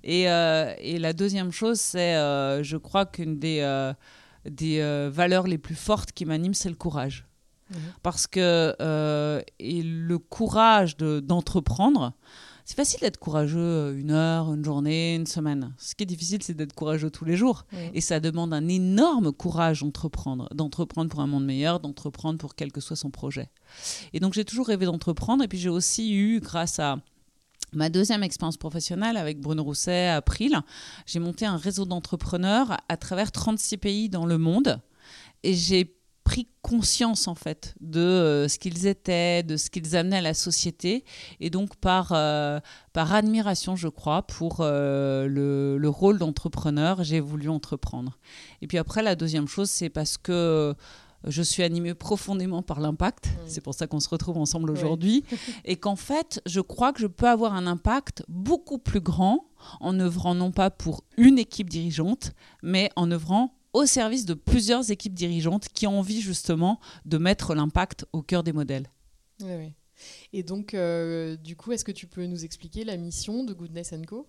Et, 0.03 0.23
et, 0.23 0.99
la 0.99 1.13
deuxième 1.13 1.51
chose, 1.51 1.79
c'est, 1.79 2.13
je 2.63 2.77
crois 2.77 3.05
qu'une 3.05 3.39
des, 3.39 3.91
des 4.45 5.09
valeurs 5.11 5.47
les 5.47 5.57
plus 5.57 5.75
fortes 5.75 6.11
qui 6.13 6.23
m'animent, 6.23 6.53
c'est 6.53 6.69
le 6.69 6.75
courage. 6.75 7.25
Mm-hmm. 7.71 7.77
Parce 8.03 8.27
que 8.27 9.43
et 9.59 9.83
le 9.83 10.17
courage 10.17 10.95
d'entreprendre, 10.95 12.13
c'est 12.67 12.75
facile 12.75 12.99
d'être 12.99 13.17
courageux 13.17 13.59
euh, 13.59 13.97
une 13.97 14.11
heure, 14.11 14.53
une 14.53 14.65
journée, 14.65 15.15
une 15.15 15.25
semaine. 15.25 15.73
Ce 15.77 15.95
qui 15.95 16.03
est 16.03 16.05
difficile, 16.05 16.43
c'est 16.43 16.53
d'être 16.53 16.73
courageux 16.73 17.09
tous 17.09 17.23
les 17.23 17.37
jours. 17.37 17.65
Et 17.93 18.01
ça 18.01 18.19
demande 18.19 18.53
un 18.53 18.67
énorme 18.67 19.31
courage 19.31 19.79
d'entreprendre, 19.79 20.53
d'entreprendre 20.53 21.09
pour 21.09 21.21
un 21.21 21.27
monde 21.27 21.45
meilleur, 21.45 21.79
d'entreprendre 21.79 22.37
pour 22.37 22.55
quel 22.55 22.73
que 22.73 22.81
soit 22.81 22.97
son 22.97 23.09
projet. 23.09 23.47
Et 24.11 24.19
donc 24.19 24.33
j'ai 24.33 24.43
toujours 24.43 24.67
rêvé 24.67 24.85
d'entreprendre. 24.85 25.45
Et 25.45 25.47
puis 25.47 25.57
j'ai 25.57 25.69
aussi 25.69 26.13
eu, 26.13 26.41
grâce 26.41 26.77
à 26.79 26.97
ma 27.71 27.89
deuxième 27.89 28.21
expérience 28.21 28.57
professionnelle 28.57 29.15
avec 29.15 29.39
Bruno 29.39 29.63
Rousset 29.63 30.07
à 30.07 30.17
April, 30.17 30.59
j'ai 31.05 31.19
monté 31.19 31.45
un 31.45 31.55
réseau 31.55 31.85
d'entrepreneurs 31.85 32.75
à 32.89 32.97
travers 32.97 33.31
36 33.31 33.77
pays 33.77 34.09
dans 34.09 34.25
le 34.25 34.37
monde. 34.37 34.81
Et 35.43 35.53
j'ai 35.53 35.96
pris 36.27 36.49
conscience 36.61 37.29
en 37.29 37.35
fait 37.35 37.73
de 37.79 38.01
euh, 38.01 38.47
ce 38.49 38.59
qu'ils 38.59 38.85
étaient, 38.85 39.43
de 39.43 39.55
ce 39.55 39.69
qu'ils 39.69 39.95
amenaient 39.95 40.17
à 40.17 40.21
la 40.21 40.33
société, 40.33 41.05
et 41.39 41.49
donc 41.49 41.77
par, 41.77 42.11
euh, 42.11 42.59
par 42.91 43.13
admiration, 43.13 43.77
je 43.77 43.87
crois, 43.87 44.23
pour 44.23 44.57
euh, 44.59 45.25
le, 45.29 45.77
le, 45.77 45.89
rôle 45.89 46.17
d'entrepreneur, 46.17 47.01
j'ai 47.05 47.21
voulu 47.21 47.47
entreprendre. 47.47 48.17
Et 48.61 48.67
puis 48.67 48.77
après, 48.77 49.03
la 49.03 49.15
deuxième 49.15 49.47
chose, 49.47 49.69
c'est 49.69 49.87
parce 49.87 50.17
que 50.17 50.75
je 51.25 51.41
suis 51.41 51.63
animée 51.63 51.93
profondément 51.93 52.61
par 52.61 52.81
l'impact. 52.81 53.27
Mm. 53.27 53.31
C'est 53.47 53.61
pour 53.61 53.73
ça 53.73 53.87
qu'on 53.87 54.01
se 54.01 54.09
retrouve 54.09 54.37
ensemble 54.37 54.69
aujourd'hui. 54.69 55.23
et 55.63 55.77
qu'en 55.77 55.95
fait, 55.95 56.41
je 56.45 56.59
crois 56.59 56.91
que 56.91 56.99
je 56.99 57.07
peux 57.07 57.29
avoir 57.29 57.53
un 57.53 57.67
impact 57.67 58.25
beaucoup 58.27 58.79
plus 58.79 58.99
grand 58.99 59.45
en 59.79 59.97
œuvrant 59.97 60.35
non 60.35 60.51
pas 60.51 60.71
pour 60.71 61.05
une 61.15 61.39
équipe 61.39 61.69
dirigeante, 61.69 62.33
mais 62.61 62.89
en 62.97 63.09
œuvrant 63.11 63.56
au 63.77 63.85
service 63.85 64.25
de 64.25 64.33
plusieurs 64.33 64.89
équipes 64.89 65.13
dirigeantes 65.13 65.69
qui 65.69 65.85
ont 65.85 65.99
envie 65.99 66.21
justement 66.21 66.79
de 67.05 67.19
mettre 67.19 67.53
l'impact 67.53 68.05
au 68.11 68.23
cœur 68.23 68.43
des 68.43 68.51
modèles. 68.51 68.89
Oui, 69.41 69.51
oui. 69.55 69.73
Et 70.33 70.41
donc, 70.41 70.73
euh, 70.73 71.37
du 71.37 71.55
coup, 71.55 71.71
est-ce 71.71 71.85
que 71.85 71.91
tu 71.91 72.07
peux 72.07 72.25
nous 72.25 72.43
expliquer 72.43 72.83
la 72.83 72.97
mission 72.97 73.43
de 73.43 73.53
Goodness 73.53 73.93
Co? 74.07 74.27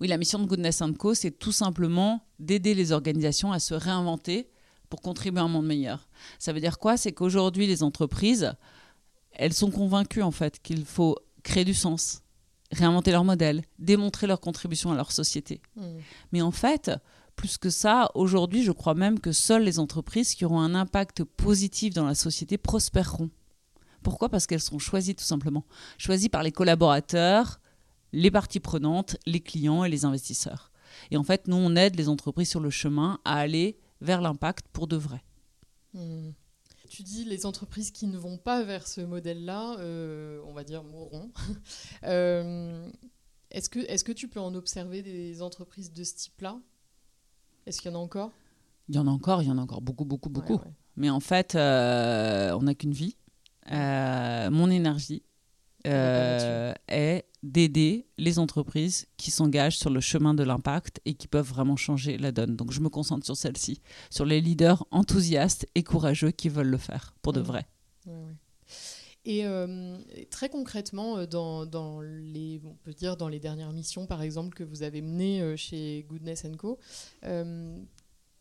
Oui, 0.00 0.08
la 0.08 0.18
mission 0.18 0.40
de 0.40 0.46
Goodness 0.46 0.82
Co, 0.98 1.14
c'est 1.14 1.30
tout 1.30 1.52
simplement 1.52 2.26
d'aider 2.40 2.74
les 2.74 2.90
organisations 2.90 3.52
à 3.52 3.60
se 3.60 3.74
réinventer 3.74 4.50
pour 4.88 5.02
contribuer 5.02 5.40
à 5.40 5.44
un 5.44 5.48
monde 5.48 5.66
meilleur. 5.66 6.08
Ça 6.40 6.52
veut 6.52 6.60
dire 6.60 6.80
quoi? 6.80 6.96
C'est 6.96 7.12
qu'aujourd'hui, 7.12 7.68
les 7.68 7.84
entreprises, 7.84 8.54
elles 9.30 9.54
sont 9.54 9.70
convaincues 9.70 10.22
en 10.22 10.32
fait 10.32 10.60
qu'il 10.60 10.84
faut 10.84 11.16
créer 11.44 11.64
du 11.64 11.74
sens, 11.74 12.22
réinventer 12.72 13.12
leur 13.12 13.22
modèle, 13.22 13.62
démontrer 13.78 14.26
leur 14.26 14.40
contribution 14.40 14.90
à 14.90 14.96
leur 14.96 15.12
société. 15.12 15.60
Hmm. 15.76 15.98
Mais 16.32 16.42
en 16.42 16.50
fait, 16.50 16.90
plus 17.38 17.56
que 17.56 17.70
ça, 17.70 18.10
aujourd'hui, 18.16 18.64
je 18.64 18.72
crois 18.72 18.94
même 18.94 19.20
que 19.20 19.30
seules 19.30 19.62
les 19.62 19.78
entreprises 19.78 20.34
qui 20.34 20.44
auront 20.44 20.60
un 20.60 20.74
impact 20.74 21.22
positif 21.22 21.94
dans 21.94 22.04
la 22.04 22.16
société 22.16 22.58
prospéreront. 22.58 23.30
Pourquoi? 24.02 24.28
Parce 24.28 24.48
qu'elles 24.48 24.60
seront 24.60 24.80
choisies 24.80 25.14
tout 25.14 25.24
simplement. 25.24 25.64
Choisies 25.98 26.28
par 26.28 26.42
les 26.42 26.50
collaborateurs, 26.50 27.60
les 28.12 28.32
parties 28.32 28.58
prenantes, 28.58 29.16
les 29.24 29.38
clients 29.38 29.84
et 29.84 29.88
les 29.88 30.04
investisseurs. 30.04 30.72
Et 31.12 31.16
en 31.16 31.22
fait, 31.22 31.46
nous, 31.46 31.56
on 31.56 31.76
aide 31.76 31.94
les 31.94 32.08
entreprises 32.08 32.48
sur 32.50 32.58
le 32.58 32.70
chemin 32.70 33.20
à 33.24 33.36
aller 33.36 33.78
vers 34.00 34.20
l'impact 34.20 34.66
pour 34.72 34.88
de 34.88 34.96
vrai. 34.96 35.22
Hmm. 35.94 36.30
Tu 36.90 37.04
dis 37.04 37.24
les 37.24 37.46
entreprises 37.46 37.92
qui 37.92 38.08
ne 38.08 38.18
vont 38.18 38.38
pas 38.38 38.64
vers 38.64 38.88
ce 38.88 39.00
modèle-là, 39.00 39.76
euh, 39.78 40.40
on 40.44 40.54
va 40.54 40.64
dire 40.64 40.82
mourront. 40.82 41.30
Euh, 42.04 42.90
est-ce 43.50 43.68
que, 43.70 44.02
que 44.02 44.12
tu 44.12 44.26
peux 44.26 44.40
en 44.40 44.54
observer 44.54 45.02
des 45.02 45.40
entreprises 45.40 45.92
de 45.92 46.02
ce 46.02 46.14
type-là? 46.14 46.60
Est-ce 47.68 47.82
qu'il 47.82 47.90
y 47.90 47.94
en 47.94 47.98
a 47.98 48.02
encore? 48.02 48.30
Il 48.88 48.96
y 48.96 48.98
en 48.98 49.06
a 49.06 49.10
encore, 49.10 49.42
il 49.42 49.48
y 49.48 49.50
en 49.50 49.58
a 49.58 49.60
encore 49.60 49.82
beaucoup, 49.82 50.06
beaucoup, 50.06 50.30
beaucoup. 50.30 50.58
Mais 50.96 51.10
en 51.10 51.20
fait, 51.20 51.54
euh, 51.54 52.52
on 52.52 52.62
n'a 52.62 52.74
qu'une 52.74 52.92
vie. 52.92 53.16
mon 53.70 54.70
énergie 54.70 55.22
est 55.84 57.24
d'aider 57.42 58.06
les 58.16 58.38
entreprises 58.38 59.06
qui 59.16 59.30
s'engagent 59.30 59.76
sur 59.76 59.90
le 59.90 60.00
chemin 60.00 60.34
de 60.34 60.42
l'impact 60.42 61.00
et 61.04 61.14
qui 61.14 61.28
peuvent 61.28 61.46
vraiment 61.46 61.76
changer 61.76 62.16
la 62.16 62.32
donne. 62.32 62.56
Donc 62.56 62.72
je 62.72 62.80
me 62.80 62.88
concentre 62.88 63.26
sur 63.26 63.36
celle-ci, 63.36 63.80
sur 64.10 64.24
les 64.24 64.40
leaders 64.40 64.84
enthousiastes 64.90 65.66
et 65.74 65.82
courageux 65.82 66.30
qui 66.30 66.48
veulent 66.48 66.68
le 66.68 66.78
faire 66.78 67.14
pour 67.22 67.32
de 67.34 67.40
vrai. 67.40 67.68
Et 69.28 69.44
euh, 69.44 69.98
très 70.30 70.48
concrètement, 70.48 71.18
euh, 71.18 71.26
dans, 71.26 72.00
les, 72.00 72.60
dernières 73.38 73.72
missions, 73.74 74.06
par 74.06 74.22
exemple, 74.22 74.56
que 74.56 74.64
vous 74.64 74.82
avez 74.82 75.02
menées 75.02 75.42
euh, 75.42 75.54
chez 75.54 76.06
Goodness 76.08 76.46
Co, 76.56 76.78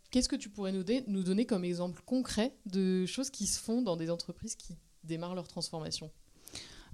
qu'est-ce 0.10 0.30
que 0.30 0.38
tu 0.38 0.48
pourrais 0.50 0.72
nous 0.72 1.24
donner 1.24 1.46
comme 1.46 1.66
exemple 1.66 2.02
concret 2.06 2.56
de 2.66 3.06
choses 3.06 3.30
qui 3.30 3.48
se 3.48 3.60
font 3.60 3.82
dans 3.82 3.98
des 3.98 4.10
entreprises 4.10 4.56
qui 4.56 4.78
démarrent 5.04 5.36
leur 5.36 5.50
transformation? 5.50 6.10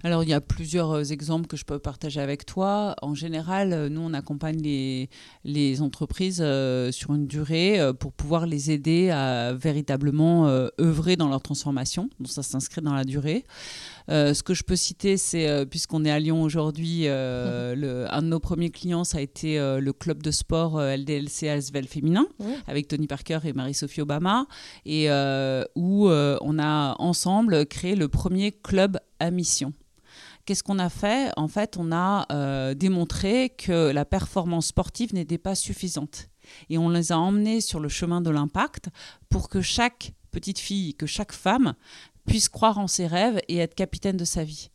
Alors, 0.04 0.22
il 0.22 0.28
y 0.28 0.34
a 0.34 0.40
plusieurs 0.42 0.90
euh, 0.90 1.02
exemples 1.02 1.46
que 1.46 1.56
je 1.56 1.64
peux 1.64 1.78
partager 1.78 2.20
avec 2.20 2.44
toi. 2.44 2.94
En 3.00 3.14
général, 3.14 3.72
euh, 3.72 3.88
nous, 3.88 4.02
on 4.02 4.12
accompagne 4.12 4.60
les, 4.60 5.08
les 5.44 5.80
entreprises 5.80 6.42
euh, 6.44 6.92
sur 6.92 7.14
une 7.14 7.26
durée 7.26 7.80
pour 7.98 8.12
pouvoir 8.12 8.44
les 8.46 8.70
aider 8.70 9.08
à 9.08 9.54
véritablement 9.54 10.46
œuvrer 10.78 11.16
dans 11.16 11.28
leur 11.28 11.40
transformation. 11.40 12.10
Donc, 12.20 12.28
ça 12.28 12.42
s'inscrit 12.42 12.82
dans 12.82 12.92
la 12.92 13.04
durée. 13.04 13.44
ce 14.08 14.42
que 14.42 14.52
je 14.52 14.62
peux 14.62 14.76
citer, 14.76 15.16
c'est, 15.16 15.66
puisqu'on 15.66 16.04
est 16.04 16.10
à 16.10 16.18
Lyon 16.18 16.42
aujourd'hui, 16.42 17.08
mhm. 17.08 18.06
un 18.10 18.22
de 18.22 18.26
nos 18.26 18.40
premiers 18.40 18.70
clients, 18.70 19.04
ça 19.04 19.18
a 19.18 19.20
été 19.20 19.58
le 19.58 19.92
club 19.92 20.22
de 20.22 20.30
sport 20.30 20.80
LDLC 20.80 21.48
Asvel 21.48 21.86
féminin, 21.88 22.26
avec 22.66 22.88
Tony 22.88 23.06
Parker 23.06 23.38
et 23.44 23.52
Marie-Sophie 23.52 24.02
Obama, 24.02 24.46
et 24.84 25.08
où 25.74 26.08
on 26.08 26.58
a 26.58 26.96
ensemble 26.98 27.66
créé 27.66 27.94
le 27.96 28.08
premier 28.08 28.52
club 28.52 28.98
à 29.18 29.30
mission. 29.30 29.72
Qu'est-ce 30.44 30.62
qu'on 30.62 30.78
a 30.78 30.90
fait? 30.90 31.32
En 31.36 31.48
fait, 31.48 31.76
on 31.78 31.90
a 31.90 32.26
euh, 32.30 32.74
démontré 32.74 33.50
que 33.56 33.90
la 33.90 34.04
performance 34.04 34.66
sportive 34.66 35.14
n'était 35.14 35.38
pas 35.38 35.54
suffisante. 35.54 36.28
Et 36.68 36.76
on 36.76 36.90
les 36.90 37.12
a 37.12 37.18
emmenés 37.18 37.62
sur 37.62 37.80
le 37.80 37.88
chemin 37.88 38.20
de 38.20 38.28
l'impact 38.28 38.90
pour 39.30 39.48
que 39.48 39.62
chaque 39.62 40.12
petite 40.30 40.58
fille, 40.58 40.94
que 40.94 41.06
chaque 41.06 41.32
femme 41.32 41.74
puisse 42.26 42.50
croire 42.50 42.78
en 42.78 42.88
ses 42.88 43.06
rêves 43.06 43.40
et 43.48 43.58
être 43.58 43.74
capitaine 43.74 44.18
de 44.18 44.24
sa 44.26 44.44
vie. 44.44 44.70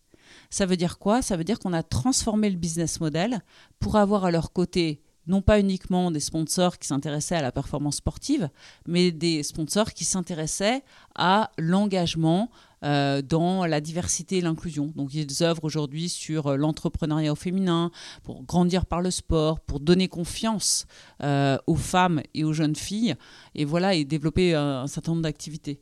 Ça 0.49 0.65
veut 0.65 0.77
dire 0.77 0.97
quoi? 0.97 1.21
Ça 1.21 1.37
veut 1.37 1.43
dire 1.43 1.59
qu'on 1.59 1.73
a 1.73 1.83
transformé 1.83 2.49
le 2.49 2.57
business 2.57 2.99
model 2.99 3.41
pour 3.79 3.95
avoir 3.97 4.25
à 4.25 4.31
leur 4.31 4.51
côté 4.51 5.03
non 5.27 5.41
pas 5.41 5.59
uniquement 5.59 6.11
des 6.11 6.19
sponsors 6.19 6.77
qui 6.77 6.87
s'intéressaient 6.87 7.35
à 7.35 7.41
la 7.41 7.51
performance 7.51 7.97
sportive, 7.97 8.49
mais 8.87 9.11
des 9.11 9.43
sponsors 9.43 9.93
qui 9.93 10.05
s'intéressaient 10.05 10.83
à 11.15 11.51
l'engagement, 11.57 12.49
euh, 12.85 13.21
dans 13.21 13.65
la 13.65 13.81
diversité 13.81 14.37
et 14.37 14.41
l'inclusion. 14.41 14.93
Donc 14.95 15.13
ils 15.13 15.43
œuvrent 15.43 15.65
aujourd'hui 15.65 16.07
sur 16.07 16.47
euh, 16.47 16.55
l'entrepreneuriat 16.55 17.33
au 17.33 17.35
féminin, 17.35 17.91
pour 18.23 18.43
grandir 18.43 18.85
par 18.85 19.01
le 19.01 19.11
sport, 19.11 19.59
pour 19.59 19.81
donner 19.81 20.07
confiance 20.07 20.85
euh, 21.21 21.57
aux 21.67 21.75
femmes 21.75 22.21
et 22.33 22.45
aux 22.45 22.53
jeunes 22.53 22.77
filles, 22.77 23.15
et 23.53 23.65
voilà, 23.65 23.95
et 23.95 24.05
développer 24.05 24.55
un, 24.55 24.87
certain 24.87 25.11
nombre 25.11 25.23
d'activités. 25.23 25.81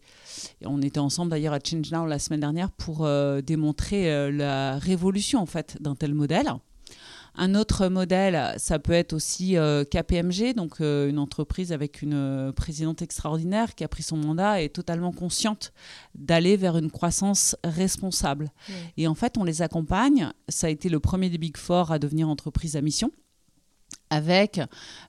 on 0.65 0.81
était 0.81 0.99
ensemble 0.99 1.29
d'ailleurs 1.29 1.53
à 1.53 1.59
Change 1.63 1.91
Now 1.91 2.07
la 2.07 2.17
semaine 2.17 2.39
dernière 2.39 2.71
pour 2.71 3.07
démontrer 3.43 4.31
la 4.31 4.79
révolution 4.79 5.39
en 5.39 5.45
fait 5.45 5.77
d'un 5.79 5.95
tel 5.95 6.13
modèle. 6.13 6.51
Un 7.39 7.53
autre 7.53 7.87
modèle, 7.87 8.55
ça 8.57 8.79
peut 8.79 8.93
être 8.93 9.13
aussi 9.13 9.57
euh, 9.57 9.83
KPMG, 9.83 10.55
donc 10.55 10.81
euh, 10.81 11.07
une 11.07 11.19
entreprise 11.19 11.71
avec 11.71 12.01
une 12.01 12.15
euh, 12.15 12.51
présidente 12.51 13.03
extraordinaire 13.03 13.75
qui 13.75 13.83
a 13.83 13.87
pris 13.87 14.01
son 14.01 14.17
mandat 14.17 14.59
et 14.59 14.65
est 14.65 14.69
totalement 14.69 15.11
consciente 15.11 15.71
d'aller 16.15 16.57
vers 16.57 16.77
une 16.77 16.89
croissance 16.89 17.55
responsable. 17.63 18.51
Et 18.97 19.07
en 19.07 19.13
fait, 19.13 19.37
on 19.37 19.43
les 19.43 19.61
accompagne. 19.61 20.31
Ça 20.49 20.65
a 20.65 20.71
été 20.71 20.89
le 20.89 20.99
premier 20.99 21.29
des 21.29 21.37
Big 21.37 21.57
Four 21.57 21.91
à 21.91 21.99
devenir 21.99 22.27
entreprise 22.27 22.75
à 22.75 22.81
mission 22.81 23.11
avec 24.09 24.61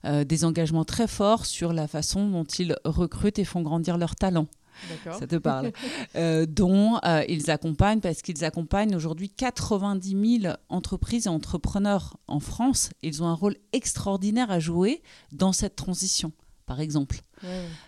des 0.03 0.43
engagements 0.43 0.83
très 0.83 1.07
forts 1.07 1.45
sur 1.45 1.71
la 1.71 1.87
façon 1.87 2.29
dont 2.29 2.43
ils 2.43 2.75
recrutent 2.83 3.39
et 3.39 3.45
font 3.45 3.61
grandir 3.61 3.97
leurs 3.97 4.15
talents 4.15 4.47
ça 5.03 5.27
te 5.27 5.35
parle, 5.35 5.71
euh, 6.15 6.45
dont 6.45 6.99
euh, 7.05 7.23
ils 7.27 7.49
accompagnent, 7.51 7.99
parce 7.99 8.21
qu'ils 8.21 8.43
accompagnent 8.43 8.95
aujourd'hui 8.95 9.29
90 9.29 10.39
000 10.41 10.53
entreprises 10.69 11.27
et 11.27 11.29
entrepreneurs 11.29 12.17
en 12.27 12.39
France. 12.39 12.89
Ils 13.01 13.23
ont 13.23 13.27
un 13.27 13.33
rôle 13.33 13.55
extraordinaire 13.73 14.51
à 14.51 14.59
jouer 14.59 15.01
dans 15.31 15.53
cette 15.53 15.75
transition, 15.75 16.31
par 16.69 16.81
exemple. 16.81 17.21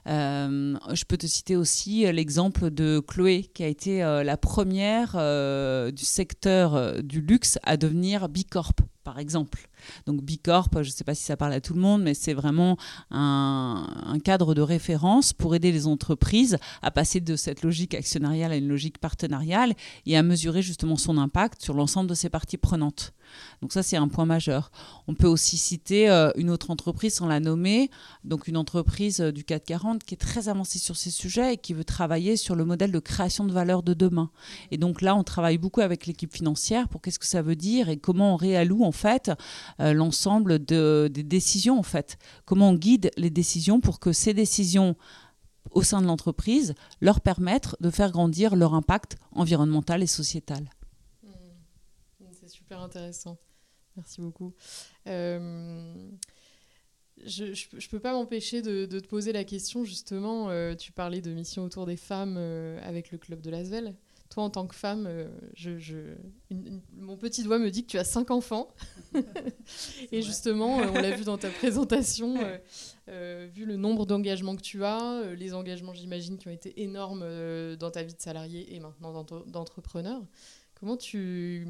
Euh, 0.07 0.75
je 0.91 1.05
peux 1.05 1.17
te 1.17 1.27
citer 1.27 1.55
aussi 1.55 2.11
l'exemple 2.11 2.71
de 2.71 2.99
Chloé, 2.99 3.43
qui 3.53 3.63
a 3.63 3.67
été 3.67 3.99
la 3.99 4.37
première 4.37 5.11
du 5.93 6.03
secteur 6.03 7.03
du 7.03 7.21
luxe 7.21 7.59
à 7.61 7.77
devenir 7.77 8.27
Bicorp, 8.27 8.73
par 9.03 9.19
exemple. 9.19 9.69
Donc 10.07 10.23
Bicorp, 10.23 10.69
je 10.73 10.79
ne 10.79 10.83
sais 10.85 11.03
pas 11.03 11.13
si 11.13 11.23
ça 11.23 11.37
parle 11.37 11.53
à 11.53 11.61
tout 11.61 11.75
le 11.75 11.79
monde, 11.79 12.01
mais 12.01 12.15
c'est 12.15 12.33
vraiment 12.33 12.75
un, 13.11 14.17
cadre 14.23 14.55
de 14.55 14.61
référence 14.61 15.31
pour 15.31 15.53
aider 15.53 15.71
les 15.71 15.85
entreprises 15.85 16.57
à 16.81 16.89
passer 16.89 17.19
de 17.19 17.35
cette 17.35 17.61
logique 17.61 17.93
actionnariale 17.93 18.51
à 18.51 18.55
une 18.55 18.67
logique 18.67 18.97
partenariale 18.97 19.75
et 20.07 20.17
à 20.17 20.23
mesurer 20.23 20.63
justement 20.63 20.97
son 20.97 21.19
impact 21.19 21.61
sur 21.61 21.75
l'ensemble 21.75 22.09
de 22.09 22.15
ses 22.15 22.29
parties 22.29 22.57
prenantes. 22.57 23.13
Donc 23.61 23.73
ça, 23.73 23.83
c'est 23.83 23.97
un 23.97 24.07
point 24.07 24.25
majeur. 24.25 24.71
On 25.07 25.13
peut 25.13 25.27
aussi 25.27 25.57
citer 25.57 26.09
euh, 26.09 26.31
une 26.35 26.49
autre 26.49 26.71
entreprise 26.71 27.15
sans 27.15 27.27
la 27.27 27.39
nommer, 27.39 27.89
donc 28.23 28.47
une 28.47 28.57
entreprise 28.57 29.21
euh, 29.21 29.31
du 29.31 29.43
CAC 29.43 29.65
40 29.65 30.03
qui 30.03 30.15
est 30.15 30.17
très 30.17 30.49
avancée 30.49 30.79
sur 30.79 30.95
ces 30.95 31.11
sujets 31.11 31.53
et 31.53 31.57
qui 31.57 31.73
veut 31.73 31.83
travailler 31.83 32.37
sur 32.37 32.55
le 32.55 32.65
modèle 32.65 32.91
de 32.91 32.99
création 32.99 33.45
de 33.45 33.51
valeur 33.51 33.83
de 33.83 33.93
demain. 33.93 34.29
Et 34.71 34.77
donc 34.77 35.01
là, 35.01 35.15
on 35.15 35.23
travaille 35.23 35.57
beaucoup 35.57 35.81
avec 35.81 36.05
l'équipe 36.05 36.33
financière 36.33 36.87
pour 36.87 37.01
qu'est-ce 37.01 37.19
que 37.19 37.27
ça 37.27 37.41
veut 37.41 37.55
dire 37.55 37.89
et 37.89 37.97
comment 37.97 38.33
on 38.33 38.37
réalloue 38.37 38.83
en 38.83 38.91
fait 38.91 39.31
euh, 39.79 39.93
l'ensemble 39.93 40.63
de, 40.63 41.09
des 41.11 41.23
décisions 41.23 41.79
en 41.79 41.83
fait. 41.83 42.17
Comment 42.45 42.69
on 42.69 42.75
guide 42.75 43.11
les 43.17 43.29
décisions 43.29 43.79
pour 43.79 43.99
que 43.99 44.11
ces 44.11 44.33
décisions 44.33 44.95
au 45.71 45.83
sein 45.83 46.01
de 46.01 46.07
l'entreprise 46.07 46.73
leur 46.99 47.21
permettent 47.21 47.75
de 47.79 47.89
faire 47.89 48.11
grandir 48.11 48.55
leur 48.55 48.73
impact 48.73 49.17
environnemental 49.33 50.03
et 50.03 50.07
sociétal. 50.07 50.69
Super 52.51 52.81
intéressant. 52.81 53.37
Merci 53.95 54.21
beaucoup. 54.21 54.53
Euh, 55.07 56.09
je 57.25 57.45
ne 57.45 57.87
peux 57.89 57.99
pas 57.99 58.13
m'empêcher 58.13 58.61
de, 58.61 58.85
te 58.85 59.07
poser 59.07 59.31
la 59.31 59.43
question, 59.43 59.83
justement, 59.83 60.49
euh, 60.49 60.75
tu 60.75 60.91
parlais 60.91 61.21
de 61.21 61.31
mission 61.31 61.63
autour 61.63 61.85
des 61.85 61.97
femmes 61.97 62.37
avec 62.83 63.11
le 63.11 63.17
club 63.17 63.41
de 63.41 63.49
Lasvel 63.49 63.95
toi, 64.31 64.43
en 64.43 64.49
tant 64.49 64.65
que 64.65 64.75
femme, 64.75 65.05
euh, 65.07 65.27
je, 65.55 66.15
mon 66.93 67.17
petit 67.17 67.43
doigt 67.43 67.59
me 67.59 67.69
dit 67.69 67.83
que 67.83 67.91
tu 67.91 67.97
as 67.97 68.05
cinq 68.05 68.31
enfants. 68.31 68.69
et 70.11 70.21
justement, 70.21 70.79
euh, 70.79 70.87
on 70.89 70.93
l'a 70.93 71.11
vu 71.11 71.25
dans 71.25 71.37
ta 71.37 71.49
présentation, 71.59 72.35
euh, 73.09 73.49
vu 73.53 73.65
le 73.65 73.75
nombre 73.75 74.05
d'engagements 74.05 74.55
que 74.55 74.61
tu 74.61 74.83
as, 74.85 75.33
les 75.37 75.53
engagements, 75.53 75.93
j'imagine, 75.93 76.37
qui 76.37 76.47
ont 76.47 76.51
été 76.51 76.81
énormes 76.81 77.25
dans 77.75 77.91
ta 77.91 78.03
vie 78.03 78.13
de 78.13 78.21
salarié 78.21 78.73
et 78.73 78.79
maintenant 78.79 79.25
d'entrepreneur, 79.45 80.21
comment 80.79 80.95
tu, 80.95 81.67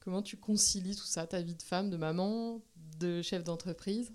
comment 0.00 0.22
tu 0.22 0.36
concilies 0.36 0.96
tout 0.96 1.04
ça, 1.04 1.26
ta 1.26 1.40
vie 1.40 1.54
de 1.54 1.62
femme, 1.62 1.90
de 1.90 1.96
maman, 1.96 2.62
de 2.98 3.22
chef 3.22 3.44
d'entreprise? 3.44 4.12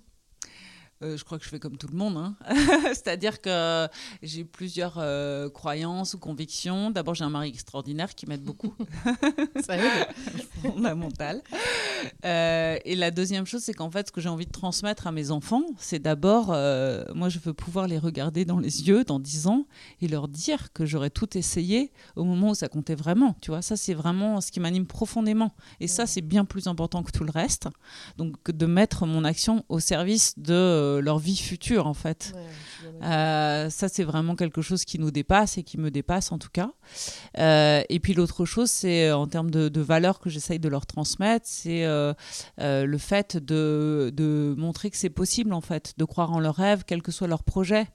Euh, 1.05 1.17
je 1.17 1.23
crois 1.23 1.37
que 1.37 1.43
je 1.43 1.49
fais 1.49 1.59
comme 1.59 1.77
tout 1.77 1.87
le 1.87 1.97
monde. 1.97 2.17
Hein. 2.17 2.35
C'est-à-dire 2.93 3.41
que 3.41 3.87
j'ai 4.23 4.43
plusieurs 4.43 4.95
euh, 4.97 5.49
croyances 5.49 6.13
ou 6.13 6.17
convictions. 6.17 6.89
D'abord, 6.91 7.13
j'ai 7.13 7.23
un 7.23 7.29
mari 7.29 7.49
extraordinaire 7.49 8.15
qui 8.15 8.25
m'aide 8.25 8.43
beaucoup. 8.43 8.73
Ça. 9.65 9.75
Fondamental. 10.61 11.41
Euh, 12.23 12.77
et 12.83 12.95
la 12.95 13.11
deuxième 13.11 13.45
chose, 13.45 13.61
c'est 13.61 13.73
qu'en 13.73 13.91
fait, 13.91 14.07
ce 14.07 14.11
que 14.11 14.21
j'ai 14.21 14.29
envie 14.29 14.45
de 14.45 14.51
transmettre 14.51 15.07
à 15.07 15.11
mes 15.11 15.31
enfants, 15.31 15.63
c'est 15.77 15.99
d'abord, 15.99 16.47
moi, 17.15 17.29
je 17.29 17.39
veux 17.39 17.53
pouvoir 17.53 17.87
les 17.87 17.97
regarder 17.97 18.45
dans 18.45 18.59
les 18.59 18.87
yeux 18.87 19.03
dans 19.03 19.19
10 19.19 19.47
ans 19.47 19.65
et 20.01 20.07
leur 20.07 20.27
dire 20.27 20.73
que 20.73 20.85
j'aurais 20.85 21.09
tout 21.09 21.37
essayé 21.37 21.91
au 22.15 22.23
moment 22.23 22.49
où 22.49 22.55
ça 22.55 22.67
comptait 22.67 22.95
vraiment. 22.95 23.35
Tu 23.41 23.51
vois, 23.51 23.61
ça, 23.61 23.77
c'est 23.77 23.93
vraiment 23.93 24.41
ce 24.41 24.51
qui 24.51 24.59
m'anime 24.59 24.87
profondément. 24.87 25.53
Et 25.79 25.87
ça, 25.87 26.05
c'est 26.05 26.21
bien 26.21 26.45
plus 26.45 26.67
important 26.67 27.03
que 27.03 27.11
tout 27.11 27.23
le 27.23 27.31
reste. 27.31 27.67
Donc, 28.17 28.35
de 28.49 28.65
mettre 28.65 29.05
mon 29.05 29.23
action 29.23 29.63
au 29.69 29.79
service 29.79 30.37
de 30.37 30.94
leur 30.99 31.19
vie 31.19 31.37
future 31.37 31.87
en 31.87 31.93
fait. 31.93 32.33
Euh, 33.03 33.69
ça 33.69 33.89
c'est 33.89 34.03
vraiment 34.03 34.35
quelque 34.35 34.61
chose 34.61 34.85
qui 34.85 34.99
nous 34.99 35.11
dépasse 35.11 35.57
et 35.57 35.63
qui 35.63 35.77
me 35.77 35.91
dépasse 35.91 36.31
en 36.31 36.37
tout 36.37 36.49
cas. 36.51 36.71
Euh, 37.37 37.83
et 37.89 37.99
puis 37.99 38.13
l'autre 38.13 38.45
chose 38.45 38.69
c'est 38.69 39.11
en 39.11 39.27
termes 39.27 39.51
de, 39.51 39.69
de 39.69 39.81
valeurs 39.81 40.19
que 40.19 40.29
j'essaye 40.29 40.59
de 40.59 40.69
leur 40.69 40.85
transmettre, 40.85 41.45
c'est 41.47 41.85
le 42.57 42.97
fait 42.97 43.37
de, 43.37 44.11
de 44.13 44.55
montrer 44.57 44.89
que 44.89 44.97
c'est 44.97 45.09
possible 45.09 45.53
en 45.53 45.61
fait, 45.61 45.93
de 45.97 46.05
croire 46.05 46.31
en 46.31 46.39
leurs 46.39 46.55
rêves, 46.55 46.83
quel 46.85 47.01
que 47.01 47.11
soit 47.11 47.27
leur 47.27 47.43
projet. 47.43 47.87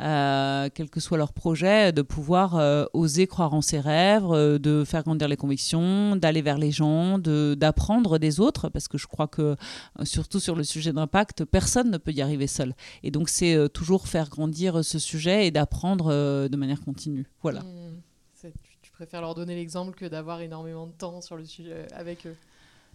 Euh, 0.00 0.68
quel 0.74 0.90
que 0.90 1.00
soit 1.00 1.18
leur 1.18 1.32
projet, 1.32 1.92
de 1.92 2.02
pouvoir 2.02 2.56
euh, 2.56 2.86
oser 2.92 3.26
croire 3.26 3.54
en 3.54 3.60
ses 3.60 3.78
rêves, 3.78 4.24
euh, 4.30 4.58
de 4.58 4.84
faire 4.84 5.02
grandir 5.02 5.28
les 5.28 5.36
convictions, 5.36 6.16
d'aller 6.16 6.42
vers 6.42 6.58
les 6.58 6.70
gens, 6.70 7.18
d'apprendre 7.18 8.18
des 8.18 8.40
autres, 8.40 8.68
parce 8.68 8.88
que 8.88 8.98
je 8.98 9.06
crois 9.06 9.28
que, 9.28 9.56
surtout 10.04 10.40
sur 10.40 10.56
le 10.56 10.64
sujet 10.64 10.92
d'impact, 10.92 11.44
personne 11.44 11.90
ne 11.90 11.98
peut 11.98 12.12
y 12.12 12.22
arriver 12.22 12.46
seul. 12.46 12.74
Et 13.02 13.10
donc, 13.10 13.28
c'est 13.28 13.68
toujours 13.72 14.08
faire 14.08 14.28
grandir 14.28 14.84
ce 14.84 14.98
sujet 14.98 15.46
et 15.46 15.50
d'apprendre 15.50 16.48
de 16.48 16.56
manière 16.56 16.80
continue. 16.80 17.26
Voilà. 17.42 17.60
Mmh. 17.60 18.48
tu, 18.82 18.90
préfères 18.92 19.20
leur 19.20 19.34
donner 19.34 19.54
l'exemple 19.54 19.94
que 19.94 20.06
d'avoir 20.06 20.40
énormément 20.40 20.86
de 20.86 20.92
temps 20.92 21.20
sur 21.20 21.36
le 21.36 21.44
sujet 21.44 21.86
avec 21.94 22.26
eux? 22.26 22.36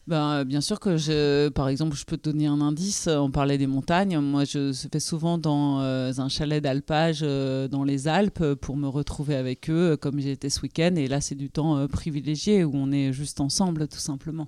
Ben, 0.07 0.45
bien 0.45 0.61
sûr 0.61 0.79
que, 0.79 0.95
je, 0.95 1.49
par 1.49 1.67
exemple, 1.67 1.95
je 1.97 2.05
peux 2.05 2.15
te 2.15 2.29
donner 2.29 2.47
un 2.47 2.61
indice. 2.61 3.07
On 3.07 3.29
parlait 3.29 3.57
des 3.57 3.67
montagnes. 3.67 4.17
Moi, 4.19 4.45
je 4.45 4.71
fais 4.71 5.01
souvent 5.01 5.37
dans 5.37 5.81
euh, 5.81 6.13
un 6.17 6.29
chalet 6.29 6.63
d'alpage 6.63 7.19
euh, 7.23 7.67
dans 7.67 7.83
les 7.83 8.07
Alpes 8.07 8.53
pour 8.55 8.77
me 8.77 8.87
retrouver 8.87 9.35
avec 9.35 9.69
eux, 9.69 9.97
comme 9.97 10.19
j'ai 10.21 10.31
été 10.31 10.49
ce 10.49 10.61
week-end. 10.61 10.95
Et 10.95 11.09
là, 11.09 11.19
c'est 11.19 11.35
du 11.35 11.49
temps 11.49 11.75
euh, 11.75 11.87
privilégié 11.87 12.63
où 12.63 12.71
on 12.75 12.89
est 12.93 13.11
juste 13.11 13.41
ensemble, 13.41 13.89
tout 13.89 13.99
simplement. 13.99 14.47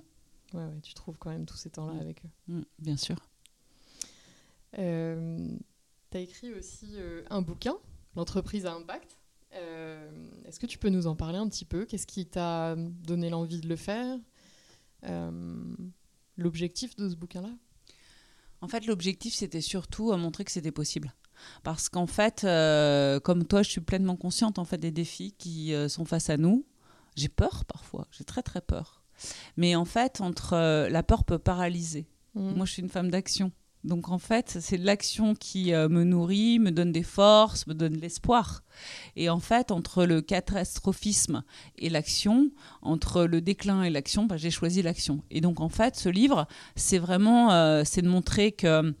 Ouais, 0.54 0.60
ouais 0.64 0.80
tu 0.82 0.94
trouves 0.94 1.18
quand 1.18 1.30
même 1.30 1.44
tous 1.44 1.58
ces 1.58 1.68
temps-là 1.68 1.92
mm. 1.92 2.00
avec 2.00 2.24
eux. 2.24 2.30
Mm, 2.48 2.62
bien 2.78 2.96
sûr. 2.96 3.16
tu 4.72 4.80
as 4.80 6.20
écrit 6.20 6.54
aussi 6.54 6.96
un 7.28 7.42
bouquin, 7.42 7.74
L'entreprise 8.16 8.64
à 8.64 8.72
impact. 8.72 9.18
Est-ce 9.52 10.58
que 10.58 10.66
tu 10.66 10.78
peux 10.78 10.88
nous 10.88 11.06
en 11.06 11.16
parler 11.16 11.36
un 11.36 11.48
petit 11.48 11.66
peu? 11.66 11.84
Qu'est-ce 11.84 12.06
qui 12.06 12.24
t'a 12.24 12.76
donné 12.76 13.28
l'envie 13.28 13.60
de 13.60 13.68
le 13.68 13.76
faire? 13.76 14.16
euh, 14.16 14.29
l'objectif 16.36 16.96
de 16.96 17.08
ce 17.08 17.16
bouquin-là? 17.16 17.50
En 18.62 18.68
fait, 18.68 18.86
l'objectif, 18.86 19.34
c'était 19.34 19.60
surtout 19.60 20.12
à 20.12 20.16
montrer 20.16 20.44
que 20.44 20.52
c'était 20.52 20.72
possible. 20.72 21.14
Parce 21.62 21.88
qu'en 21.88 22.06
fait, 22.06 22.44
euh, 22.44 23.18
comme 23.20 23.46
toi, 23.46 23.62
je 23.62 23.70
suis 23.70 23.80
pleinement 23.80 24.16
consciente 24.16 24.58
en 24.58 24.64
fait 24.64 24.76
des 24.76 24.90
défis 24.90 25.32
qui 25.38 25.72
euh, 25.72 25.88
sont 25.88 26.04
face 26.04 26.28
à 26.28 26.36
nous. 26.36 26.66
J'ai 27.16 27.28
peur 27.28 27.64
parfois, 27.64 28.06
j'ai 28.10 28.24
très 28.24 28.42
très 28.42 28.60
peur. 28.60 29.02
Mais 29.56 29.74
en 29.74 29.86
fait, 29.86 30.20
entre 30.20 30.88
la 30.88 31.02
peur 31.02 31.24
peut 31.24 31.38
paralyser. 31.38 32.06
Mmh. 32.34 32.52
Moi, 32.52 32.66
je 32.66 32.72
suis 32.72 32.82
une 32.82 32.88
femme 32.88 33.10
d'action. 33.10 33.52
Donc 33.82 34.10
en 34.10 34.18
fait, 34.18 34.58
c'est 34.60 34.76
l'action 34.76 35.34
qui 35.34 35.72
euh, 35.72 35.88
me 35.88 36.04
nourrit, 36.04 36.58
me 36.58 36.70
donne 36.70 36.92
des 36.92 37.02
forces, 37.02 37.66
me 37.66 37.74
donne 37.74 37.94
l'espoir. 37.94 38.62
Et 39.16 39.30
en 39.30 39.40
fait, 39.40 39.70
entre 39.70 40.04
le 40.04 40.20
catastrophisme 40.20 41.42
et 41.78 41.88
l'action, 41.88 42.50
entre 42.82 43.24
le 43.24 43.40
déclin 43.40 43.82
et 43.82 43.90
l'action, 43.90 44.26
bah, 44.26 44.36
j'ai 44.36 44.50
choisi 44.50 44.82
l'action. 44.82 45.22
Et 45.30 45.40
donc 45.40 45.60
en 45.60 45.70
fait, 45.70 45.96
ce 45.96 46.10
livre, 46.10 46.46
c'est 46.76 46.98
vraiment, 46.98 47.52
euh, 47.52 47.82
c'est 47.84 48.02
de 48.02 48.08
montrer 48.08 48.52
que 48.52 48.94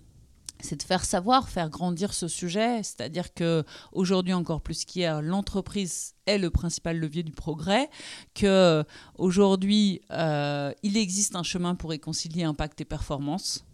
c'est 0.62 0.76
de 0.76 0.82
faire 0.82 1.04
savoir, 1.04 1.48
faire 1.48 1.70
grandir 1.70 2.12
ce 2.12 2.28
sujet, 2.28 2.82
c'est-à-dire 2.82 3.32
que 3.32 3.64
aujourd'hui 3.92 4.34
encore 4.34 4.60
plus 4.60 4.84
qu'hier, 4.84 5.22
l'entreprise 5.22 6.14
est 6.26 6.36
le 6.36 6.50
principal 6.50 6.98
levier 6.98 7.22
du 7.22 7.32
progrès, 7.32 7.88
que 8.34 8.84
aujourd'hui 9.16 10.02
euh, 10.10 10.72
il 10.82 10.98
existe 10.98 11.34
un 11.34 11.42
chemin 11.42 11.74
pour 11.74 11.90
réconcilier 11.90 12.44
impact 12.44 12.80
et 12.82 12.84
performance 12.84 13.64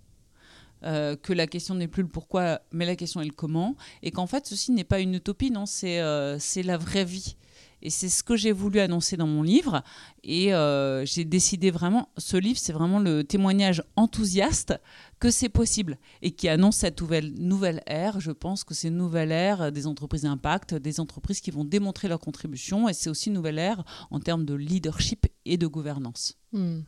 euh, 0.85 1.17
que 1.17 1.33
la 1.33 1.47
question 1.47 1.75
n'est 1.75 1.89
plus 1.89 2.03
le 2.03 2.09
pourquoi, 2.09 2.61
mais 2.73 2.87
la 2.87 2.97
question 2.97 3.21
est 3.21 3.27
le 3.27 3.33
comment, 3.33 3.77
et 4.03 4.11
qu'en 4.11 4.27
fait 4.27 4.47
ceci 4.47 4.73
n'est 4.73 4.85
pas 4.85 5.01
une 5.01 5.15
utopie, 5.15 5.51
non, 5.51 5.67
c'est 5.67 6.01
euh, 6.01 6.39
la 6.65 6.77
vraie 6.77 7.05
vie. 7.05 7.37
Et 7.83 7.91
c'est 7.91 8.09
ce 8.09 8.23
que 8.23 8.37
j'ai 8.37 8.53
voulu 8.53 8.81
annoncer 8.81 9.17
dans 9.17 9.27
mon 9.27 9.43
livre. 9.43 9.83
Et 10.25 10.55
euh, 10.55 11.05
j'ai 11.05 11.25
décidé 11.25 11.71
vraiment, 11.71 12.09
ce 12.17 12.37
livre, 12.37 12.59
c'est 12.59 12.73
vraiment 12.73 12.99
le 12.99 13.23
témoignage 13.23 13.83
enthousiaste 13.97 14.75
que 15.21 15.31
c'est 15.31 15.51
possible 15.51 15.99
et 16.23 16.31
qui 16.31 16.49
annonce 16.49 16.77
cette 16.77 17.01
nouvelle, 17.01 17.35
nouvelle 17.35 17.83
ère. 17.87 18.19
Je 18.19 18.33
pense 18.33 18.65
que 18.65 18.75
c'est 18.75 18.89
une 18.89 18.97
nouvelle 18.97 19.31
ère 19.31 19.71
des 19.73 19.87
entreprises 19.87 20.23
d'impact, 20.23 20.75
des 20.75 21.01
entreprises 21.01 21.41
qui 21.41 21.51
vont 21.51 21.65
démontrer 21.65 22.09
leur 22.09 22.19
contribution. 22.19 22.89
Et 22.89 22.95
c'est 22.95 23.11
aussi 23.11 23.29
une 23.29 23.35
nouvelle 23.35 23.59
ère 23.59 23.85
en 24.11 24.21
termes 24.21 24.47
de 24.47 24.55
leadership 24.55 25.27
et 25.45 25.59
de 25.59 25.67
gouvernance. 25.67 26.39
Hmm. 26.53 26.81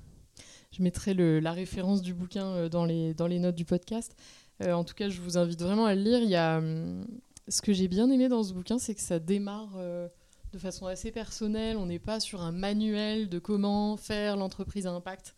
Je 0.70 0.82
mettrai 0.82 1.14
la 1.14 1.52
référence 1.52 2.02
du 2.02 2.14
bouquin 2.14 2.46
euh, 2.46 2.68
dans 2.68 2.84
les, 2.84 3.38
notes 3.38 3.54
du 3.54 3.64
podcast. 3.64 4.14
Euh, 4.62 4.72
en 4.72 4.84
tout 4.84 4.94
cas, 4.94 5.08
je 5.08 5.20
vous 5.20 5.38
invite 5.38 5.60
vraiment 5.60 5.86
à 5.86 5.94
le 5.94 6.02
lire. 6.02 6.18
Il 6.20 6.28
y 6.28 6.36
a, 6.36 6.58
hum, 6.58 7.06
ce 7.48 7.62
que 7.62 7.72
j'ai 7.72 7.88
bien 7.88 8.10
aimé 8.10 8.28
dans 8.28 8.42
ce 8.42 8.52
bouquin, 8.52 8.78
c'est 8.78 8.94
que 8.94 9.00
ça 9.00 9.18
démarre 9.18 9.72
euh, 9.76 10.08
de 10.52 10.58
façon 10.58 10.86
assez 10.86 11.10
personnelle. 11.10 11.76
On 11.76 11.86
n'est 11.86 11.98
pas 11.98 12.20
sur 12.20 12.42
un 12.42 12.52
manuel 12.52 13.28
de 13.28 13.38
comment 13.38 13.96
faire 13.96 14.36
l'entreprise 14.36 14.86
à 14.86 14.92
impact. 14.92 15.34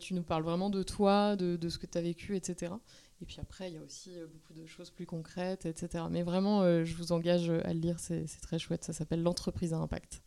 tu 0.00 0.14
nous 0.14 0.22
parles 0.22 0.44
vraiment 0.44 0.70
de 0.70 0.82
toi, 0.82 1.36
de, 1.36 1.56
de 1.56 1.68
ce 1.68 1.78
que 1.78 1.86
tu 1.86 1.98
as 1.98 2.00
vécu, 2.00 2.36
etc. 2.36 2.72
Et 3.22 3.26
puis 3.26 3.36
après, 3.40 3.70
il 3.70 3.74
y 3.74 3.78
a 3.78 3.82
aussi 3.82 4.10
euh, 4.16 4.26
beaucoup 4.26 4.52
de 4.52 4.66
choses 4.66 4.90
plus 4.90 5.06
concrètes, 5.06 5.66
etc. 5.66 6.04
Mais 6.10 6.22
vraiment, 6.22 6.62
euh, 6.62 6.84
je 6.84 6.94
vous 6.94 7.12
engage 7.12 7.48
à 7.48 7.72
le 7.72 7.80
lire, 7.80 7.98
c'est 7.98 8.26
très 8.42 8.58
chouette. 8.58 8.84
Ça 8.84 8.92
s'appelle 8.92 9.22
L'entreprise 9.22 9.72
à 9.72 9.78
impact. 9.78 10.20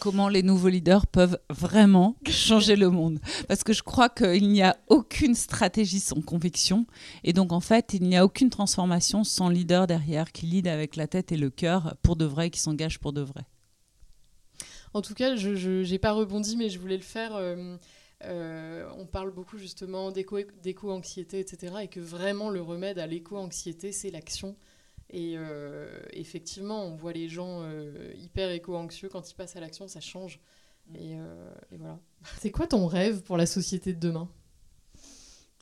Comment 0.00 0.28
les 0.28 0.42
nouveaux 0.42 0.68
leaders 0.68 1.06
peuvent 1.06 1.38
vraiment 1.50 2.16
changer 2.28 2.76
le 2.76 2.90
monde 2.90 3.20
Parce 3.46 3.62
que 3.62 3.72
je 3.72 3.82
crois 3.82 4.08
qu'il 4.08 4.48
n'y 4.48 4.62
a 4.62 4.76
aucune 4.88 5.34
stratégie 5.34 6.00
sans 6.00 6.22
conviction. 6.22 6.86
Et 7.24 7.32
donc, 7.32 7.52
en 7.52 7.60
fait, 7.60 7.92
il 7.92 8.02
n'y 8.04 8.16
a 8.16 8.24
aucune 8.24 8.50
transformation 8.50 9.22
sans 9.22 9.48
leader 9.48 9.86
derrière 9.86 10.32
qui 10.32 10.46
lead 10.46 10.66
avec 10.66 10.96
la 10.96 11.06
tête 11.06 11.32
et 11.32 11.36
le 11.36 11.50
cœur 11.50 11.96
pour 12.02 12.16
de 12.16 12.24
vrai, 12.24 12.50
qui 12.50 12.58
s'engage 12.58 12.98
pour 12.98 13.12
de 13.12 13.20
vrai. 13.20 13.44
En 14.92 15.02
tout 15.02 15.14
cas, 15.14 15.36
je 15.36 15.88
n'ai 15.88 15.98
pas 15.98 16.12
rebondi, 16.12 16.56
mais 16.56 16.68
je 16.68 16.78
voulais 16.78 16.96
le 16.96 17.02
faire. 17.02 17.36
Euh, 17.36 17.76
euh, 18.24 18.88
on 18.98 19.06
parle 19.06 19.30
beaucoup 19.30 19.56
justement 19.56 20.10
d'éco-anxiété, 20.10 21.40
etc. 21.40 21.74
Et 21.82 21.88
que 21.88 22.00
vraiment 22.00 22.50
le 22.50 22.60
remède 22.60 22.98
à 22.98 23.06
l'éco-anxiété, 23.06 23.92
c'est 23.92 24.10
l'action. 24.10 24.56
Et 25.10 25.34
euh, 25.36 26.00
effectivement, 26.12 26.84
on 26.84 26.94
voit 26.94 27.12
les 27.12 27.28
gens 27.28 27.62
euh, 27.62 28.12
hyper 28.16 28.50
éco-anxieux, 28.50 29.08
quand 29.08 29.28
ils 29.30 29.34
passent 29.34 29.56
à 29.56 29.60
l'action, 29.60 29.88
ça 29.88 30.00
change. 30.00 30.40
Mm. 30.88 30.96
Et, 30.96 31.12
et 31.72 31.76
voilà. 31.76 31.98
C'est 32.38 32.50
quoi 32.50 32.66
ton 32.66 32.86
rêve 32.86 33.22
pour 33.22 33.36
la 33.36 33.46
société 33.46 33.92
de 33.92 33.98
demain? 33.98 34.28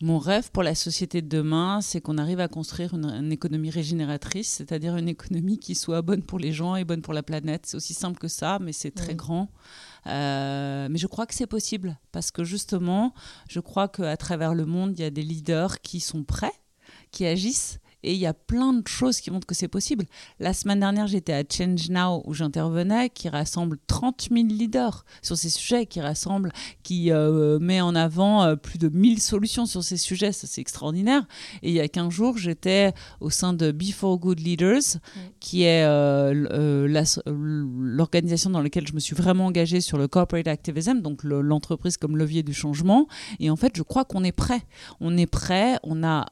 Mon 0.01 0.19
rêve 0.19 0.51
pour 0.53 0.63
la 0.63 0.77
société 0.77 1.23
de 1.23 1.29
demain, 1.29 1.81
c'est 1.81 2.01
qu'on 2.01 2.19
arrive 2.19 2.39
à 2.39 2.47
construire 2.47 2.95
une, 2.95 3.33
économie 3.33 3.71
régénératrice, 3.71 4.49
c'est-à-dire 4.49 4.97
une 4.97 5.09
économie 5.09 5.59
qui 5.59 5.75
soit 5.75 6.03
bonne 6.03 6.23
pour 6.23 6.39
les 6.39 6.53
gens 6.53 6.77
et 6.77 6.85
bonne 6.85 7.03
pour 7.03 7.15
la 7.15 7.25
planète. 7.25 7.67
C'est 7.67 7.77
aussi 7.77 7.95
simple 7.95 8.19
que 8.19 8.29
ça, 8.29 8.59
mais 8.61 8.73
c'est 8.73 8.93
très 8.93 9.17
grand. 9.17 9.49
Euh, 10.07 10.89
mais 10.89 10.99
je 10.99 11.07
crois 11.09 11.27
que 11.27 11.35
c'est 11.35 11.49
possible 11.49 11.99
parce 12.13 12.31
que 12.31 12.45
justement, 12.45 13.13
je 13.49 13.59
crois 13.59 13.89
qu'à 13.89 14.17
travers 14.17 14.55
le 14.55 14.67
monde, 14.67 14.97
il 14.97 15.03
y 15.03 15.05
a 15.05 15.11
des 15.11 15.23
leaders 15.23 15.81
qui 15.81 15.99
sont 15.99 16.23
prêts, 16.23 16.55
qui 17.11 17.27
agissent 17.27 17.81
et 18.03 18.15
il 18.15 18.19
y 18.19 18.27
a 18.27 18.35
plein 18.35 18.73
de 18.73 18.87
choses 18.87 19.21
qui 19.21 19.31
montrent 19.31 19.47
que 19.47 19.55
c'est 19.55 19.69
possible. 19.69 20.05
La 20.39 20.53
semaine 20.53 20.81
dernière, 20.81 21.07
j'étais 21.07 21.33
à 21.33 21.43
Change 21.43 21.91
Now 21.91 22.23
où 22.27 22.35
j'intervenais, 22.35 23.11
qui 23.11 23.29
rassemble 23.29 23.79
30 23.87 24.29
000 24.31 24.47
leaders 24.47 25.05
sur 25.23 25.37
ces 25.37 25.51
sujets, 25.51 25.87
qui 25.87 26.01
rassemble, 26.01 26.53
qui 26.83 27.11
euh, 27.11 27.59
met 27.59 27.81
en 27.81 27.95
avant 27.95 28.45
euh, 28.45 28.57
plus 28.57 28.79
de 28.79 28.89
1000 28.89 29.21
solutions 29.21 29.67
sur 29.67 29.83
ces 29.83 29.97
sujets. 29.97 30.33
Ça, 30.33 30.47
c'est 30.47 30.61
extraordinaire. 30.61 31.27
Et 31.63 31.71
il 31.71 31.75
y 31.75 31.81
a 31.81 31.89
15 31.89 32.11
jours, 32.11 32.39
j'étais 32.39 32.93
au 33.21 33.31
sein 33.31 33.53
de 33.53 33.73
Before 33.73 34.19
Good 34.19 34.41
Leaders, 34.41 34.99
qui 35.41 35.65
est 35.65 35.85
euh, 35.85 36.87
l'organisation 37.27 38.51
dans 38.51 38.63
laquelle 38.63 38.87
je 38.87 38.95
me 38.95 39.01
suis 39.01 39.17
vraiment 39.17 39.47
engagée 39.47 39.81
sur 39.81 39.99
le 39.99 40.07
corporate 40.07 40.47
activism, 40.47 41.01
donc 41.01 41.25
l'entreprise 41.25 41.97
comme 41.97 42.17
levier 42.17 42.43
du 42.43 42.55
changement. 42.55 43.09
Et 43.41 43.51
en 43.51 43.57
fait, 43.57 43.73
je 43.77 43.83
crois 43.83 44.05
qu'on 44.05 44.23
est 44.23 44.33
prêt. 44.33 44.63
On 45.01 45.17
est 45.17 45.27
prêt, 45.27 45.79
on 45.83 46.05
a 46.05 46.27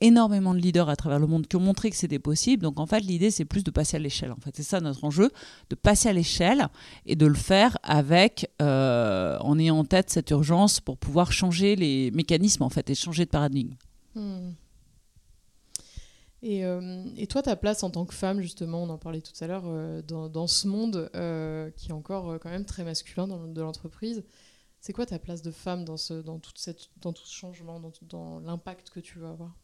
énormément 0.00 0.54
de 0.54 0.60
leaders 0.60 0.88
à 0.88 0.96
travers 0.96 1.18
le 1.18 1.26
monde 1.26 1.46
qui 1.46 1.56
ont 1.56 1.60
montré 1.60 1.90
que 1.90 1.96
c'était 1.96 2.18
possible. 2.18 2.62
Donc 2.62 2.78
en 2.78 2.86
fait, 2.86 3.00
l'idée, 3.00 3.30
c'est 3.30 3.44
plus 3.44 3.64
de 3.64 3.70
passer 3.70 3.96
à 3.96 4.00
l'échelle. 4.00 4.32
En 4.32 4.40
fait, 4.40 4.50
c'est 4.54 4.62
ça 4.62 4.80
notre 4.80 5.04
enjeu, 5.04 5.30
de 5.70 5.74
passer 5.74 6.08
à 6.08 6.12
l'échelle 6.12 6.68
et 7.06 7.16
de 7.16 7.26
le 7.26 7.34
faire 7.34 7.76
avec, 7.82 8.50
euh, 8.62 9.38
en 9.40 9.58
ayant 9.58 9.78
en 9.78 9.84
tête 9.84 10.10
cette 10.10 10.30
urgence 10.30 10.80
pour 10.80 10.96
pouvoir 10.96 11.32
changer 11.32 11.76
les 11.76 12.10
mécanismes 12.12 12.62
en 12.62 12.70
fait 12.70 12.88
et 12.90 12.94
changer 12.94 13.24
de 13.24 13.30
paradigme. 13.30 13.74
Hmm. 14.14 14.50
Et, 16.40 16.64
euh, 16.64 17.04
et, 17.16 17.26
toi, 17.26 17.42
ta 17.42 17.56
place 17.56 17.82
en 17.82 17.90
tant 17.90 18.06
que 18.06 18.14
femme, 18.14 18.40
justement, 18.40 18.84
on 18.84 18.90
en 18.90 18.98
parlait 18.98 19.20
tout 19.20 19.32
à 19.40 19.48
l'heure, 19.48 19.64
euh, 19.66 20.02
dans, 20.02 20.46
ce 20.46 20.68
monde 20.68 21.10
qui 21.76 21.88
est 21.88 21.92
encore 21.92 22.38
quand 22.38 22.50
même 22.50 22.64
très 22.64 22.84
masculin 22.84 23.26
dans 23.26 23.42
le 23.42 23.52
de 23.52 23.60
l'entreprise, 23.60 24.22
c'est 24.80 24.92
quoi 24.92 25.04
ta 25.04 25.18
place 25.18 25.42
de 25.42 25.50
femme 25.50 25.84
dans, 25.84 25.96
tout 25.96 26.52
ce 26.54 27.34
changement, 27.34 27.82
dans 28.02 28.38
l'impact 28.38 28.90
que 28.90 29.00
tu 29.00 29.18
veux 29.18 29.26
avoir? 29.26 29.56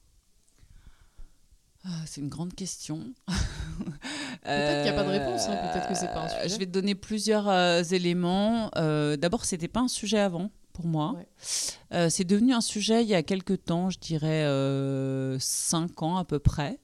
Ah, 1.86 1.90
c'est 2.06 2.20
une 2.20 2.28
grande 2.28 2.54
question. 2.54 3.12
peut-être 3.26 4.82
qu'il 4.82 4.82
n'y 4.82 4.88
a 4.88 4.92
pas 4.92 5.04
de 5.04 5.10
réponse, 5.10 5.48
hein. 5.48 5.56
peut-être 5.72 5.88
que 5.88 5.94
c'est 5.94 6.06
pas 6.06 6.24
un 6.24 6.28
sujet. 6.28 6.48
Je 6.48 6.58
vais 6.58 6.66
te 6.66 6.70
donner 6.70 6.94
plusieurs 6.94 7.48
euh, 7.48 7.82
éléments. 7.82 8.70
Euh, 8.76 9.16
D'abord, 9.16 9.44
c'était 9.44 9.68
pas 9.68 9.80
un 9.80 9.88
sujet 9.88 10.18
avant 10.18 10.50
pour 10.74 10.86
moi. 10.86 11.14
Euh, 11.92 12.10
c'est 12.10 12.24
devenu 12.24 12.52
un 12.52 12.60
sujet 12.60 13.02
il 13.02 13.08
y 13.08 13.14
a 13.14 13.22
quelques 13.22 13.64
temps, 13.64 13.90
je 13.90 13.98
dirais 13.98 14.44
euh, 14.44 15.38
cinq 15.38 16.02
ans 16.02 16.16
à 16.16 16.24
peu 16.24 16.38
près 16.38 16.78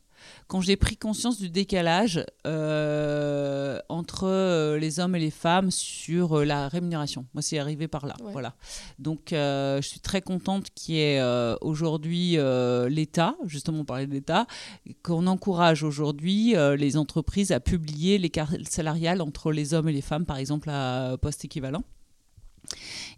quand 0.48 0.61
j'ai 0.61 0.76
pris 0.76 0.96
conscience 0.96 1.38
du 1.38 1.50
décalage 1.50 2.24
euh, 2.46 3.78
entre 3.88 4.26
euh, 4.26 4.78
les 4.78 5.00
hommes 5.00 5.14
et 5.14 5.20
les 5.20 5.30
femmes 5.30 5.70
sur 5.70 6.38
euh, 6.38 6.44
la 6.44 6.68
rémunération. 6.68 7.26
Moi, 7.35 7.42
c'est 7.42 7.59
arrivé 7.59 7.88
par 7.88 8.06
là. 8.06 8.16
Voilà. 8.33 8.54
Donc, 8.98 9.28
je 9.30 9.80
suis 9.83 10.00
très 10.00 10.22
contente 10.22 10.68
qu'il 10.74 10.96
y 10.96 11.00
ait 11.00 11.22
aujourd'hui 11.61 12.37
l'État, 12.88 13.37
justement 13.44 13.80
on 13.80 13.85
parlait 13.85 14.06
de 14.06 14.12
l'État, 14.12 14.46
qu'on 15.02 15.26
encourage 15.26 15.83
aujourd'hui 15.83 16.54
les 16.76 16.96
entreprises 16.96 17.52
à 17.52 17.61
publier 17.61 18.18
les 18.18 18.30
cartes 18.30 18.68
salariales 18.68 19.22
entre 19.22 19.52
les 19.52 19.74
hommes 19.74 19.88
et 19.88 19.92
les 19.92 20.02
femmes, 20.02 20.26
par 20.26 20.37
exemple 20.37 20.70
à 20.70 21.16
poste 21.20 21.44
équivalent. 21.44 21.83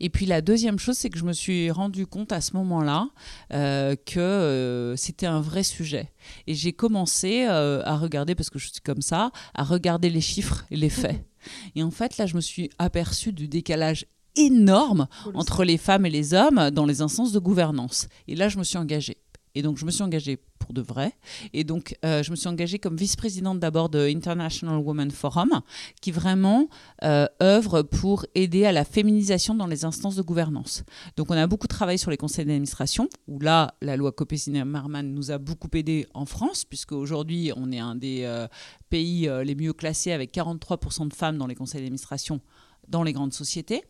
Et 0.00 0.10
puis 0.10 0.26
la 0.26 0.40
deuxième 0.40 0.78
chose, 0.78 0.96
c'est 0.96 1.10
que 1.10 1.18
je 1.18 1.24
me 1.24 1.32
suis 1.32 1.70
rendu 1.70 2.06
compte 2.06 2.32
à 2.32 2.40
ce 2.40 2.56
moment-là 2.56 3.08
euh, 3.52 3.94
que 4.06 4.20
euh, 4.20 4.96
c'était 4.96 5.26
un 5.26 5.40
vrai 5.40 5.62
sujet. 5.62 6.10
Et 6.46 6.54
j'ai 6.54 6.72
commencé 6.72 7.46
euh, 7.48 7.82
à 7.84 7.96
regarder, 7.96 8.34
parce 8.34 8.50
que 8.50 8.58
je 8.58 8.68
suis 8.68 8.80
comme 8.80 9.02
ça, 9.02 9.30
à 9.54 9.64
regarder 9.64 10.10
les 10.10 10.20
chiffres 10.20 10.64
et 10.70 10.76
les 10.76 10.90
faits. 10.90 11.24
Et 11.74 11.82
en 11.82 11.90
fait, 11.90 12.18
là, 12.18 12.26
je 12.26 12.36
me 12.36 12.40
suis 12.40 12.70
aperçue 12.78 13.32
du 13.32 13.48
décalage 13.48 14.06
énorme 14.36 15.08
entre 15.34 15.64
les 15.64 15.76
femmes 15.76 16.06
et 16.06 16.10
les 16.10 16.34
hommes 16.34 16.70
dans 16.70 16.86
les 16.86 17.02
instances 17.02 17.32
de 17.32 17.38
gouvernance. 17.38 18.08
Et 18.28 18.36
là, 18.36 18.48
je 18.48 18.58
me 18.58 18.64
suis 18.64 18.78
engagée. 18.78 19.21
Et 19.54 19.62
donc, 19.62 19.78
je 19.78 19.84
me 19.84 19.90
suis 19.90 20.02
engagée 20.02 20.38
pour 20.58 20.72
de 20.72 20.80
vrai. 20.80 21.12
Et 21.52 21.64
donc, 21.64 21.96
euh, 22.04 22.22
je 22.22 22.30
me 22.30 22.36
suis 22.36 22.48
engagée 22.48 22.78
comme 22.78 22.96
vice-présidente 22.96 23.58
d'abord 23.58 23.88
de 23.88 24.08
International 24.08 24.78
Women 24.78 25.10
Forum, 25.10 25.60
qui 26.00 26.12
vraiment 26.12 26.68
euh, 27.02 27.26
œuvre 27.42 27.82
pour 27.82 28.24
aider 28.34 28.64
à 28.64 28.72
la 28.72 28.84
féminisation 28.84 29.54
dans 29.54 29.66
les 29.66 29.84
instances 29.84 30.16
de 30.16 30.22
gouvernance. 30.22 30.84
Donc, 31.16 31.30
on 31.30 31.36
a 31.36 31.46
beaucoup 31.46 31.66
travaillé 31.66 31.98
sur 31.98 32.10
les 32.10 32.16
conseils 32.16 32.44
d'administration, 32.44 33.08
où 33.28 33.38
là, 33.40 33.74
la 33.82 33.96
loi 33.96 34.12
Copé-Marman 34.12 35.12
nous 35.12 35.30
a 35.30 35.38
beaucoup 35.38 35.68
aidé 35.74 36.06
en 36.14 36.26
France, 36.26 36.64
puisque 36.64 36.92
aujourd'hui, 36.92 37.52
on 37.56 37.72
est 37.72 37.80
un 37.80 37.94
des 37.94 38.22
euh, 38.24 38.46
pays 38.88 39.28
les 39.44 39.54
mieux 39.54 39.72
classés 39.72 40.12
avec 40.12 40.34
43% 40.34 41.08
de 41.08 41.14
femmes 41.14 41.38
dans 41.38 41.46
les 41.46 41.54
conseils 41.54 41.80
d'administration 41.80 42.40
dans 42.88 43.02
les 43.02 43.12
grandes 43.12 43.32
sociétés, 43.32 43.82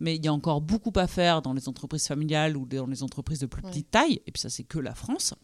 mais 0.00 0.16
il 0.16 0.24
y 0.24 0.28
a 0.28 0.32
encore 0.32 0.60
beaucoup 0.60 0.92
à 0.96 1.06
faire 1.06 1.42
dans 1.42 1.52
les 1.52 1.68
entreprises 1.68 2.06
familiales 2.06 2.56
ou 2.56 2.66
dans 2.66 2.86
les 2.86 3.02
entreprises 3.02 3.40
de 3.40 3.46
plus 3.46 3.62
petite 3.62 3.90
taille, 3.90 4.20
et 4.26 4.32
puis 4.32 4.40
ça 4.40 4.50
c'est 4.50 4.64
que 4.64 4.78
la 4.78 4.94
France. 4.94 5.34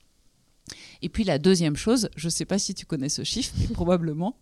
Et 1.03 1.09
puis 1.09 1.25
la 1.25 1.39
deuxième 1.39 1.77
chose, 1.77 2.09
je 2.17 2.27
ne 2.27 2.31
sais 2.31 2.45
pas 2.45 2.59
si 2.59 2.75
tu 2.75 2.87
connais 2.87 3.09
ce 3.09 3.25
chiffre, 3.25 3.55
mais 3.59 3.67
probablement, 3.75 4.37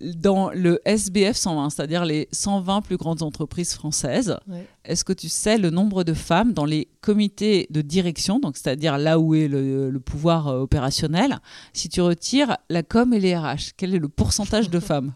dans 0.00 0.50
le 0.50 0.80
SBF 0.84 1.36
120, 1.36 1.70
c'est-à-dire 1.70 2.04
les 2.04 2.28
120 2.32 2.82
plus 2.82 2.96
grandes 2.96 3.22
entreprises 3.22 3.74
françaises, 3.74 4.36
est-ce 4.84 5.04
que 5.04 5.12
tu 5.12 5.28
sais 5.28 5.58
le 5.58 5.70
nombre 5.70 6.02
de 6.02 6.14
femmes 6.14 6.52
dans 6.52 6.64
les 6.64 6.88
comités 7.00 7.66
de 7.70 7.82
direction, 7.82 8.40
donc 8.40 8.56
c'est-à-dire 8.56 8.98
là 8.98 9.18
où 9.18 9.34
est 9.34 9.48
le, 9.48 9.92
pouvoir 10.00 10.48
euh, 10.48 10.60
opérationnel, 10.60 11.38
si 11.72 11.88
tu 11.88 12.00
retires 12.00 12.56
la 12.68 12.82
com 12.82 13.12
et 13.12 13.20
les 13.20 13.36
RH, 13.36 13.72
quel 13.76 13.94
est 13.94 13.98
le 13.98 14.08
pourcentage 14.08 14.70
de 14.70 14.80
femmes? 14.80 15.14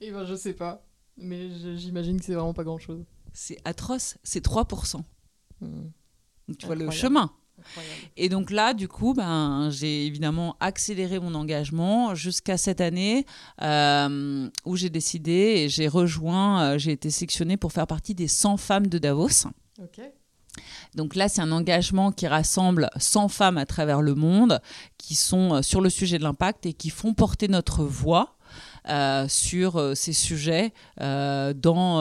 Eh 0.00 0.10
ben 0.10 0.24
je 0.24 0.34
sais 0.34 0.52
pas. 0.52 0.85
Mais 1.16 1.48
j'imagine 1.76 2.18
que 2.18 2.24
c'est 2.24 2.34
vraiment 2.34 2.54
pas 2.54 2.64
grand-chose. 2.64 3.04
C'est 3.32 3.58
atroce, 3.64 4.16
c'est 4.22 4.44
3%. 4.44 5.02
Hmm. 5.60 5.88
tu 6.58 6.66
vois 6.66 6.74
le 6.74 6.90
chemin. 6.90 7.32
Et 8.16 8.28
donc 8.28 8.50
là, 8.50 8.74
du 8.74 8.88
coup, 8.88 9.14
ben, 9.14 9.70
j'ai 9.70 10.06
évidemment 10.06 10.56
accéléré 10.60 11.18
mon 11.18 11.34
engagement 11.34 12.14
jusqu'à 12.14 12.56
cette 12.56 12.80
année 12.80 13.24
euh, 13.62 14.48
où 14.64 14.76
j'ai 14.76 14.90
décidé 14.90 15.32
et 15.32 15.68
j'ai 15.68 15.88
rejoint, 15.88 16.62
euh, 16.62 16.78
j'ai 16.78 16.92
été 16.92 17.10
sélectionnée 17.10 17.56
pour 17.56 17.72
faire 17.72 17.86
partie 17.86 18.14
des 18.14 18.28
100 18.28 18.58
femmes 18.58 18.86
de 18.86 18.98
Davos. 18.98 19.48
Donc 20.94 21.14
là, 21.14 21.28
c'est 21.28 21.42
un 21.42 21.52
engagement 21.52 22.12
qui 22.12 22.26
rassemble 22.26 22.88
100 22.96 23.28
femmes 23.28 23.58
à 23.58 23.66
travers 23.66 24.00
le 24.02 24.14
monde 24.14 24.60
qui 24.98 25.14
sont 25.14 25.54
euh, 25.54 25.62
sur 25.62 25.80
le 25.80 25.90
sujet 25.90 26.18
de 26.18 26.22
l'impact 26.22 26.66
et 26.66 26.72
qui 26.72 26.90
font 26.90 27.14
porter 27.14 27.48
notre 27.48 27.84
voix 27.84 28.35
euh, 28.35 28.35
sur 29.28 29.76
euh, 29.76 29.94
ces 29.94 30.12
sujets 30.12 30.72
euh, 31.00 31.52
dans, 31.52 32.00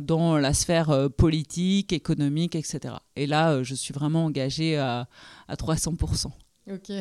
dans 0.00 0.38
la 0.38 0.54
sphère 0.54 1.08
politique, 1.16 1.92
économique, 1.92 2.54
etc. 2.54 2.94
Et 3.16 3.26
là, 3.26 3.62
je 3.62 3.74
suis 3.74 3.92
vraiment 3.92 4.26
engagée 4.26 4.78
à, 4.78 5.08
à 5.48 5.54
300%. 5.54 6.26
Ok. 6.70 6.92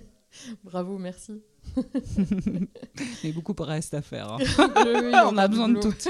Bravo, 0.64 0.98
merci. 0.98 1.42
Mais 3.24 3.32
beaucoup 3.32 3.54
reste 3.58 3.94
à 3.94 4.02
faire. 4.02 4.32
Hein. 4.32 4.38
on 5.30 5.36
a 5.36 5.48
besoin 5.48 5.68
de 5.68 5.80
toutes. 5.80 6.08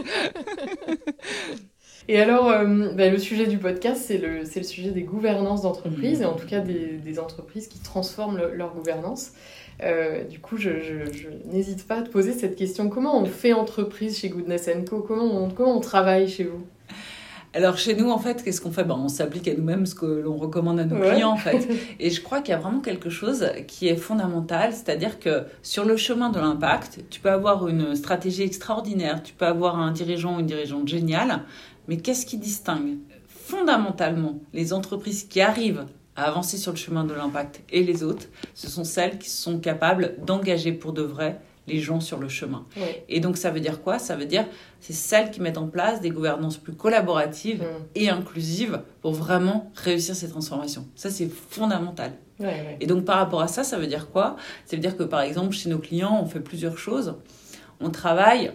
Et 2.09 2.19
alors, 2.19 2.51
bah, 2.95 3.09
le 3.09 3.19
sujet 3.19 3.47
du 3.47 3.59
podcast, 3.59 4.05
c'est 4.07 4.19
le, 4.19 4.41
le 4.41 4.63
sujet 4.63 4.91
des 4.91 5.03
gouvernances 5.03 5.63
d'entreprise, 5.63 6.21
mmh. 6.21 6.23
et 6.23 6.27
en 6.27 6.35
tout 6.35 6.47
cas 6.47 6.61
des, 6.61 6.99
des 6.99 7.19
entreprises 7.19 7.69
qui 7.69 7.79
transforment 7.79 8.41
leur 8.53 8.75
gouvernance. 8.75 9.33
Euh, 9.83 10.25
du 10.25 10.41
coup, 10.41 10.57
je, 10.57 10.71
n'hésite 11.51 11.87
pas 11.87 11.97
à 11.97 12.03
te 12.03 12.11
poser 12.11 12.33
cette 12.33 12.57
question. 12.57 12.89
Comment 12.89 13.21
on 13.21 13.25
fait 13.25 13.53
entreprise 13.53 14.19
chez 14.19 14.29
Goodness 14.29 14.69
Co? 14.89 15.01
Comment 15.01 15.45
on, 15.45 15.51
comment 15.51 15.77
on 15.77 15.81
travaille 15.81 16.29
chez 16.29 16.45
vous? 16.45 16.65
Alors 17.53 17.79
chez 17.79 17.97
nous, 17.97 18.11
en 18.11 18.19
fait, 18.19 18.45
qu'est-ce 18.45 18.61
qu'on 18.61 18.71
fait? 18.71 18.85
Ben, 18.85 18.97
On 18.97 19.09
s'applique 19.09 19.49
à 19.49 19.55
nous-mêmes 19.55 19.85
ce 19.85 19.97
que 19.97 20.07
l'on 20.07 20.37
recommande 20.37 20.79
à 20.79 20.85
nos 20.85 21.01
clients, 21.01 21.33
en 21.33 21.37
fait. 21.37 21.69
Et 21.99 22.11
je 22.11 22.21
crois 22.21 22.41
qu'il 22.41 22.53
y 22.53 22.55
a 22.55 22.61
vraiment 22.61 22.81
quelque 22.81 23.11
chose 23.11 23.51
qui 23.67 23.89
est 23.89 23.97
fondamental, 23.97 24.73
c'est-à-dire 24.73 25.19
que 25.19 25.45
sur 25.63 25.85
le 25.85 25.97
chemin 25.97 26.31
de 26.31 26.39
l'impact, 26.39 27.01
tu 27.11 27.19
peux 27.19 27.31
avoir 27.31 27.67
une 27.67 27.97
stratégie 27.97 28.43
extraordinaire, 28.43 29.23
tu 29.23 29.35
peux 29.35 29.47
avoir 29.47 29.81
un 29.81 29.91
dirigeant 29.91 30.37
ou 30.37 30.41
une 30.41 30.47
dirigeante 30.47 30.87
géniale, 30.87 31.43
mais 31.89 31.97
qu'est-ce 31.97 32.25
qui 32.25 32.39
distingue 32.39 32.99
fondamentalement 33.51 34.39
les 34.53 34.73
entreprises 34.73 35.25
qui 35.25 35.41
arrivent 35.41 35.87
à 36.17 36.25
avancer 36.25 36.57
sur 36.57 36.73
le 36.73 36.77
chemin 36.79 37.05
de 37.05 37.15
l'impact 37.15 37.63
et 37.71 37.83
les 37.83 38.03
autres, 38.03 38.27
ce 38.55 38.69
sont 38.69 38.85
celles 38.85 39.19
qui 39.19 39.31
sont 39.31 39.59
capables 39.59 40.17
d'engager 40.25 40.73
pour 40.73 40.93
de 40.93 41.03
vrai 41.03 41.41
les 41.67 41.79
gens 41.79 42.01
sur 42.01 42.19
le 42.19 42.29
chemin. 42.29 42.67
Et 43.09 43.21
donc 43.21 43.37
ça 43.37 43.51
veut 43.51 43.61
dire 43.61 43.81
quoi? 43.83 43.99
Ça 43.99 44.17
veut 44.17 44.27
dire 44.27 44.45
c'est 44.81 44.93
celles 44.93 45.31
qui 45.31 45.41
mettent 45.41 45.59
en 45.59 45.69
place 45.69 46.01
des 46.01 46.11
gouvernances 46.11 46.57
plus 46.57 46.73
collaboratives 46.73 47.63
mm. 47.63 47.85
et 47.95 48.11
inclusives 48.11 48.81
pour 49.03 49.13
vraiment 49.13 49.71
réussir 49.77 50.17
ces 50.17 50.29
transformations. 50.29 50.87
Ça 50.95 51.11
c'est 51.11 51.29
fondamental. 51.29 52.13
Et 52.81 52.87
donc 52.87 53.05
par 53.05 53.19
rapport 53.19 53.43
à 53.43 53.49
ça, 53.49 53.65
ça 53.65 53.79
veut 53.79 53.87
dire 53.87 54.11
quoi? 54.11 54.37
Ça 54.65 54.75
veut 54.75 54.83
dire 54.83 54.97
que 54.97 55.03
par 55.03 55.21
exemple 55.21 55.55
chez 55.55 55.69
nos 55.69 55.79
clients, 55.79 56.19
on 56.23 56.27
fait 56.27 56.41
plusieurs 56.41 56.79
choses. 56.79 57.15
On 57.81 57.91
travaille 57.91 58.53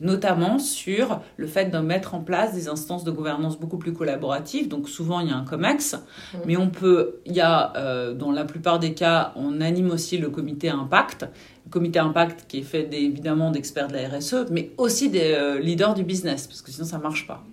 notamment 0.00 0.58
sur 0.58 1.20
le 1.36 1.46
fait 1.46 1.66
de 1.66 1.78
mettre 1.78 2.14
en 2.14 2.20
place 2.20 2.54
des 2.54 2.68
instances 2.68 3.04
de 3.04 3.10
gouvernance 3.10 3.58
beaucoup 3.58 3.78
plus 3.78 3.92
collaboratives. 3.92 4.68
Donc 4.68 4.88
souvent 4.88 5.20
il 5.20 5.28
y 5.28 5.30
a 5.30 5.36
un 5.36 5.44
COMEX, 5.44 5.94
mmh. 5.94 6.38
mais 6.46 6.56
on 6.56 6.70
peut, 6.70 7.20
il 7.26 7.34
y 7.34 7.40
a, 7.40 7.72
euh, 7.76 8.14
dans 8.14 8.32
la 8.32 8.44
plupart 8.44 8.78
des 8.78 8.94
cas, 8.94 9.32
on 9.36 9.60
anime 9.60 9.90
aussi 9.90 10.18
le 10.18 10.30
comité 10.30 10.70
impact. 10.70 11.26
Le 11.66 11.70
comité 11.70 11.98
impact 11.98 12.46
qui 12.48 12.58
est 12.58 12.62
fait 12.62 12.88
évidemment 12.92 13.50
d'experts 13.50 13.88
de 13.88 13.94
la 13.94 14.08
RSE, 14.08 14.46
mais 14.50 14.72
aussi 14.78 15.10
des 15.10 15.34
euh, 15.34 15.60
leaders 15.60 15.94
du 15.94 16.02
business, 16.02 16.46
parce 16.46 16.62
que 16.62 16.70
sinon 16.70 16.86
ça 16.86 16.98
marche 16.98 17.26
pas. 17.26 17.44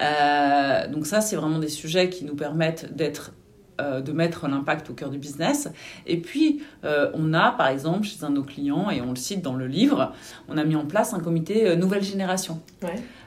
Euh, 0.00 0.88
donc 0.88 1.06
ça, 1.06 1.20
c'est 1.20 1.36
vraiment 1.36 1.58
des 1.58 1.68
sujets 1.68 2.08
qui 2.08 2.24
nous 2.24 2.36
permettent 2.36 2.94
d'être 2.94 3.32
euh, 3.80 4.00
de 4.00 4.10
mettre 4.10 4.48
l'impact 4.48 4.90
au 4.90 4.92
cœur 4.92 5.08
du 5.08 5.18
business. 5.18 5.68
Et 6.04 6.16
puis, 6.16 6.62
euh, 6.84 7.12
on 7.14 7.32
a, 7.32 7.52
par 7.52 7.68
exemple, 7.68 8.04
chez 8.04 8.24
un 8.24 8.30
de 8.30 8.34
nos 8.34 8.42
clients, 8.42 8.90
et 8.90 9.00
on 9.00 9.10
le 9.10 9.16
cite 9.16 9.40
dans 9.40 9.54
le 9.54 9.68
livre, 9.68 10.12
on 10.48 10.58
a 10.58 10.64
mis 10.64 10.74
en 10.74 10.84
place 10.84 11.14
un 11.14 11.20
comité 11.20 11.68
euh, 11.68 11.76
nouvelle 11.76 12.02
génération. 12.02 12.60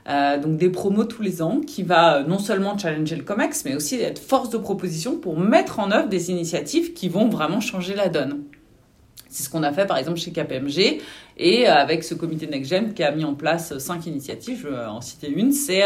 donc 0.06 0.58
des 0.58 0.70
promos 0.70 1.06
tous 1.06 1.22
les 1.22 1.42
ans 1.42 1.62
qui 1.66 1.84
va 1.84 2.24
non 2.24 2.38
seulement 2.38 2.78
challenger 2.78 3.16
le 3.16 3.24
COMEX, 3.24 3.64
mais 3.64 3.76
aussi 3.76 3.96
être 4.02 4.20
force 4.20 4.50
de 4.50 4.58
proposition 4.58 5.18
pour 5.18 5.40
mettre 5.40 5.80
en 5.80 5.90
œuvre 5.90 6.10
des 6.10 6.32
initiatives 6.32 6.92
qui 6.92 7.08
vont 7.08 7.30
vraiment 7.30 7.62
changer 7.62 7.96
la 7.96 8.10
donne. 8.10 8.44
C'est 9.30 9.44
ce 9.44 9.50
qu'on 9.50 9.64
a 9.64 9.72
fait 9.72 9.86
par 9.86 9.96
exemple 9.96 10.20
chez 10.20 10.34
KPMG 10.34 11.02
et 11.38 11.66
avec 11.66 12.04
ce 12.04 12.14
comité 12.14 12.48
NextGen 12.48 12.94
qui 12.94 13.04
a 13.04 13.12
mis 13.12 13.24
en 13.24 13.36
place 13.36 13.78
cinq 13.78 14.06
initiatives, 14.06 14.60
je 14.64 14.68
vais 14.68 14.86
en 14.86 15.00
citer 15.00 15.30
une, 15.30 15.54
c'est 15.54 15.84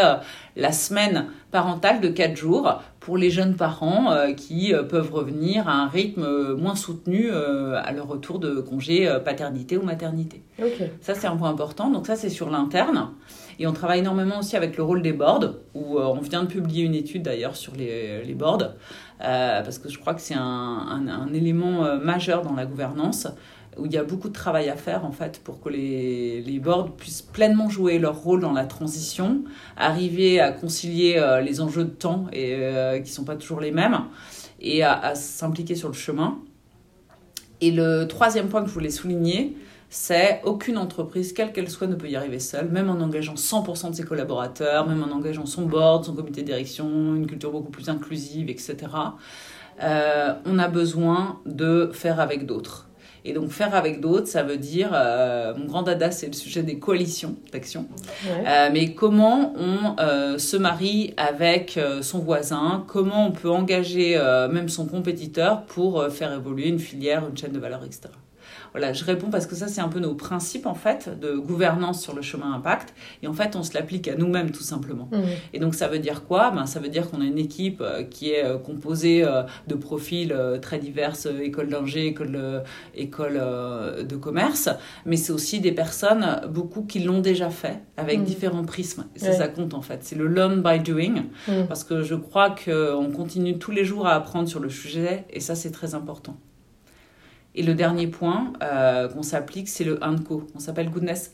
la 0.55 0.71
semaine 0.71 1.27
parentale 1.51 2.01
de 2.01 2.07
quatre 2.07 2.35
jours 2.35 2.81
pour 3.05 3.17
les 3.17 3.29
jeunes 3.29 3.55
parents 3.55 4.15
qui 4.35 4.73
peuvent 4.89 5.13
revenir 5.13 5.69
à 5.69 5.73
un 5.73 5.87
rythme 5.87 6.53
moins 6.55 6.75
soutenu 6.75 7.29
à 7.31 7.91
leur 7.91 8.07
retour 8.07 8.39
de 8.39 8.59
congé 8.61 9.07
paternité 9.23 9.77
ou 9.77 9.83
maternité. 9.83 10.41
Ça 11.01 11.13
c'est 11.13 11.27
un 11.27 11.37
point 11.37 11.49
important, 11.49 11.91
donc 11.91 12.07
ça 12.07 12.15
c'est 12.15 12.29
sur 12.29 12.49
l'interne. 12.49 13.11
Et 13.59 13.67
on 13.67 13.73
travaille 13.73 13.99
énormément 13.99 14.39
aussi 14.39 14.57
avec 14.57 14.75
le 14.75 14.83
rôle 14.83 15.01
des 15.01 15.13
boards, 15.13 15.53
où 15.75 15.99
on 15.99 16.19
vient 16.19 16.43
de 16.43 16.47
publier 16.47 16.83
une 16.83 16.95
étude 16.95 17.21
d'ailleurs 17.23 17.55
sur 17.55 17.73
les, 17.75 18.23
les 18.23 18.33
boards. 18.33 18.73
Euh, 19.21 19.61
parce 19.61 19.79
que 19.79 19.89
je 19.89 19.97
crois 19.97 20.13
que 20.13 20.21
c'est 20.21 20.35
un, 20.35 21.27
élément 21.33 21.85
euh, 21.85 21.97
majeur 21.97 22.41
dans 22.41 22.53
la 22.53 22.65
gouvernance 22.65 23.27
où 23.77 23.85
il 23.85 23.91
y 23.91 23.97
a 23.97 24.03
beaucoup 24.03 24.29
de 24.29 24.33
travail 24.33 24.69
à 24.69 24.75
faire 24.75 25.05
en 25.05 25.11
fait 25.11 25.39
pour 25.43 25.61
que 25.61 25.69
les, 25.69 26.41
les 26.41 26.59
boards 26.59 26.91
puissent 26.95 27.21
pleinement 27.21 27.69
jouer 27.69 27.99
leur 27.99 28.21
rôle 28.21 28.39
dans 28.39 28.53
la 28.53 28.65
transition, 28.65 29.43
arriver 29.77 30.39
à 30.39 30.51
concilier 30.51 31.15
euh, 31.17 31.41
les 31.41 31.61
enjeux 31.61 31.83
de 31.83 31.89
temps 31.89 32.27
et 32.31 33.01
qui 33.03 33.11
sont 33.11 33.25
pas 33.25 33.35
toujours 33.35 33.59
les 33.59 33.71
mêmes 33.71 33.99
et 34.61 34.83
à 34.83 35.15
s'impliquer 35.15 35.75
sur 35.75 35.89
le 35.89 35.93
chemin. 35.93 36.39
Et 37.61 37.71
le 37.71 38.05
troisième 38.05 38.47
point 38.47 38.61
que 38.61 38.69
je 38.69 38.73
voulais 38.73 38.89
souligner, 38.89 39.55
c'est 39.89 40.41
aucune 40.43 40.77
entreprise, 40.77 41.31
quelle 41.31 41.53
qu'elle 41.53 41.69
soit, 41.69 41.87
ne 41.87 41.95
peut 41.95 42.09
y 42.09 42.15
arriver 42.15 42.39
seule, 42.39 42.69
même 42.69 42.89
en 42.89 42.99
engageant 42.99 43.35
100% 43.35 43.91
de 43.91 43.95
ses 43.95 44.03
collaborateurs, 44.03 44.87
même 44.87 45.03
en 45.03 45.15
engageant 45.15 45.45
son 45.45 45.63
board, 45.63 46.05
son 46.05 46.13
comité 46.13 46.41
de 46.41 46.47
direction, 46.47 47.15
une 47.15 47.27
culture 47.27 47.51
beaucoup 47.51 47.71
plus 47.71 47.87
inclusive, 47.89 48.49
etc. 48.49 48.75
Euh, 49.81 50.33
on 50.45 50.59
a 50.59 50.67
besoin 50.67 51.39
de 51.45 51.89
faire 51.93 52.19
avec 52.19 52.45
d'autres. 52.45 52.84
Et 53.25 53.33
donc 53.33 53.49
faire 53.49 53.73
avec 53.75 53.99
d'autres, 53.99 54.27
ça 54.27 54.43
veut 54.43 54.57
dire, 54.57 54.91
euh, 54.93 55.53
mon 55.57 55.65
grand 55.65 55.81
dada, 55.81 56.11
c'est 56.11 56.27
le 56.27 56.33
sujet 56.33 56.63
des 56.63 56.77
coalitions 56.77 57.35
d'action. 57.51 57.87
Euh, 58.27 58.69
mais 58.71 58.93
comment 58.93 59.53
on 59.57 60.37
se 60.37 60.57
marie 60.57 61.13
avec 61.17 61.79
son 62.01 62.19
voisin, 62.19 62.85
comment 62.87 63.27
on 63.27 63.31
peut 63.31 63.49
engager 63.49 64.17
même 64.51 64.69
son 64.69 64.85
compétiteur 64.85 65.63
pour 65.63 66.05
faire 66.11 66.33
évoluer 66.33 66.67
une 66.67 66.79
filière, 66.79 67.23
une 67.27 67.37
chaîne 67.37 67.51
de 67.51 67.59
valeur, 67.59 67.83
etc. 67.83 68.09
Voilà, 68.71 68.93
je 68.93 69.03
réponds 69.03 69.29
parce 69.29 69.45
que 69.45 69.55
ça, 69.55 69.67
c'est 69.67 69.81
un 69.81 69.87
peu 69.89 69.99
nos 69.99 70.15
principes, 70.15 70.65
en 70.65 70.73
fait, 70.73 71.19
de 71.19 71.33
gouvernance 71.33 72.01
sur 72.01 72.15
le 72.15 72.21
chemin 72.21 72.53
impact. 72.53 72.93
Et 73.23 73.27
en 73.27 73.33
fait, 73.33 73.55
on 73.55 73.63
se 73.63 73.73
l'applique 73.73 74.07
à 74.07 74.15
nous-mêmes, 74.15 74.51
tout 74.51 74.63
simplement. 74.63 75.09
Mmh. 75.11 75.17
Et 75.53 75.59
donc, 75.59 75.75
ça 75.75 75.87
veut 75.87 75.99
dire 75.99 76.25
quoi? 76.25 76.51
Ben, 76.51 76.65
Ça 76.65 76.79
veut 76.79 76.89
dire 76.89 77.09
qu'on 77.09 77.21
a 77.21 77.25
une 77.25 77.37
équipe 77.37 77.81
euh, 77.81 78.03
qui 78.03 78.31
est 78.31 78.43
euh, 78.43 78.57
composée 78.57 79.23
euh, 79.23 79.43
de 79.67 79.75
profils 79.75 80.35
très 80.61 80.79
divers, 80.79 81.15
école 81.41 81.69
d'ingé, 81.69 82.07
école, 82.07 82.31
de, 82.31 82.61
école 82.95 83.41
de 84.07 84.15
commerce. 84.15 84.69
Mais 85.05 85.17
c'est 85.17 85.31
aussi 85.31 85.59
des 85.59 85.71
personnes, 85.71 86.41
beaucoup 86.49 86.83
qui 86.83 86.99
l'ont 86.99 87.21
déjà 87.21 87.49
fait, 87.49 87.79
avec 87.97 88.19
mmh. 88.19 88.23
différents 88.23 88.65
prismes. 88.65 89.05
Et 89.15 89.19
ça, 89.19 89.33
ça 89.33 89.47
compte, 89.47 89.73
en 89.73 89.81
fait. 89.81 89.99
C'est 90.03 90.15
le 90.15 90.27
learn 90.27 90.61
by 90.61 90.79
doing. 90.79 91.23
Mmh. 91.47 91.65
Parce 91.67 91.83
que 91.83 92.01
je 92.01 92.15
crois 92.15 92.49
qu'on 92.49 93.11
continue 93.11 93.57
tous 93.57 93.71
les 93.71 93.85
jours 93.85 94.07
à 94.07 94.13
apprendre 94.13 94.47
sur 94.47 94.59
le 94.59 94.69
sujet. 94.69 95.25
Et 95.29 95.39
ça, 95.39 95.55
c'est 95.55 95.71
très 95.71 95.95
important. 95.95 96.37
Et 97.55 97.63
le 97.63 97.73
dernier 97.73 98.07
point 98.07 98.51
euh, 98.61 99.07
qu'on 99.07 99.23
s'applique, 99.23 99.69
c'est 99.69 99.85
le 99.85 99.97
co. 100.27 100.45
On 100.55 100.59
s'appelle 100.59 100.89
Goodness 100.89 101.33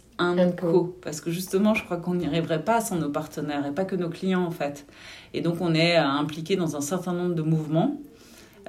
co. 0.59 0.95
Parce 1.01 1.19
que 1.19 1.31
justement, 1.31 1.73
je 1.73 1.83
crois 1.83 1.97
qu'on 1.97 2.13
n'y 2.13 2.27
arriverait 2.27 2.63
pas 2.63 2.79
sans 2.79 2.95
nos 2.95 3.09
partenaires 3.09 3.65
et 3.65 3.71
pas 3.71 3.85
que 3.85 3.95
nos 3.95 4.09
clients 4.09 4.45
en 4.45 4.51
fait. 4.51 4.85
Et 5.33 5.41
donc, 5.41 5.61
on 5.61 5.73
est 5.73 5.97
euh, 5.97 6.03
impliqué 6.03 6.55
dans 6.55 6.75
un 6.75 6.81
certain 6.81 7.13
nombre 7.13 7.33
de 7.33 7.41
mouvements 7.41 7.99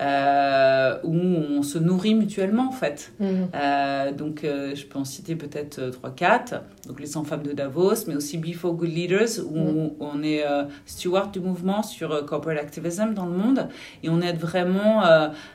euh, 0.01 0.97
où 1.05 1.15
on 1.15 1.63
se 1.63 1.79
nourrit 1.79 2.15
mutuellement 2.15 2.69
en 2.69 2.73
fait. 2.73 3.13
Mhm. 3.21 3.49
Euh, 3.55 4.13
donc 4.13 4.43
euh, 4.43 4.75
je 4.75 4.87
peux 4.87 4.99
en 4.99 5.05
citer 5.05 5.37
peut-être 5.37 5.81
3-4, 5.81 6.63
donc 6.87 6.99
les 6.99 7.07
100 7.07 7.25
femmes 7.25 7.43
de 7.43 7.53
Davos, 7.53 8.07
mais 8.09 8.17
aussi 8.17 8.39
Before 8.39 8.73
Good 8.73 8.89
Leaders, 8.89 9.39
où 9.45 9.59
mhm. 9.59 9.91
on 10.01 10.23
est 10.23 10.45
steward 10.87 11.31
du 11.33 11.41
mouvement 11.41 11.83
sur 11.83 12.25
corporate 12.25 12.59
activism 12.59 13.13
dans 13.13 13.27
le 13.27 13.37
monde, 13.37 13.69
et 14.03 14.09
on 14.09 14.23
aide 14.23 14.39
vraiment 14.39 15.03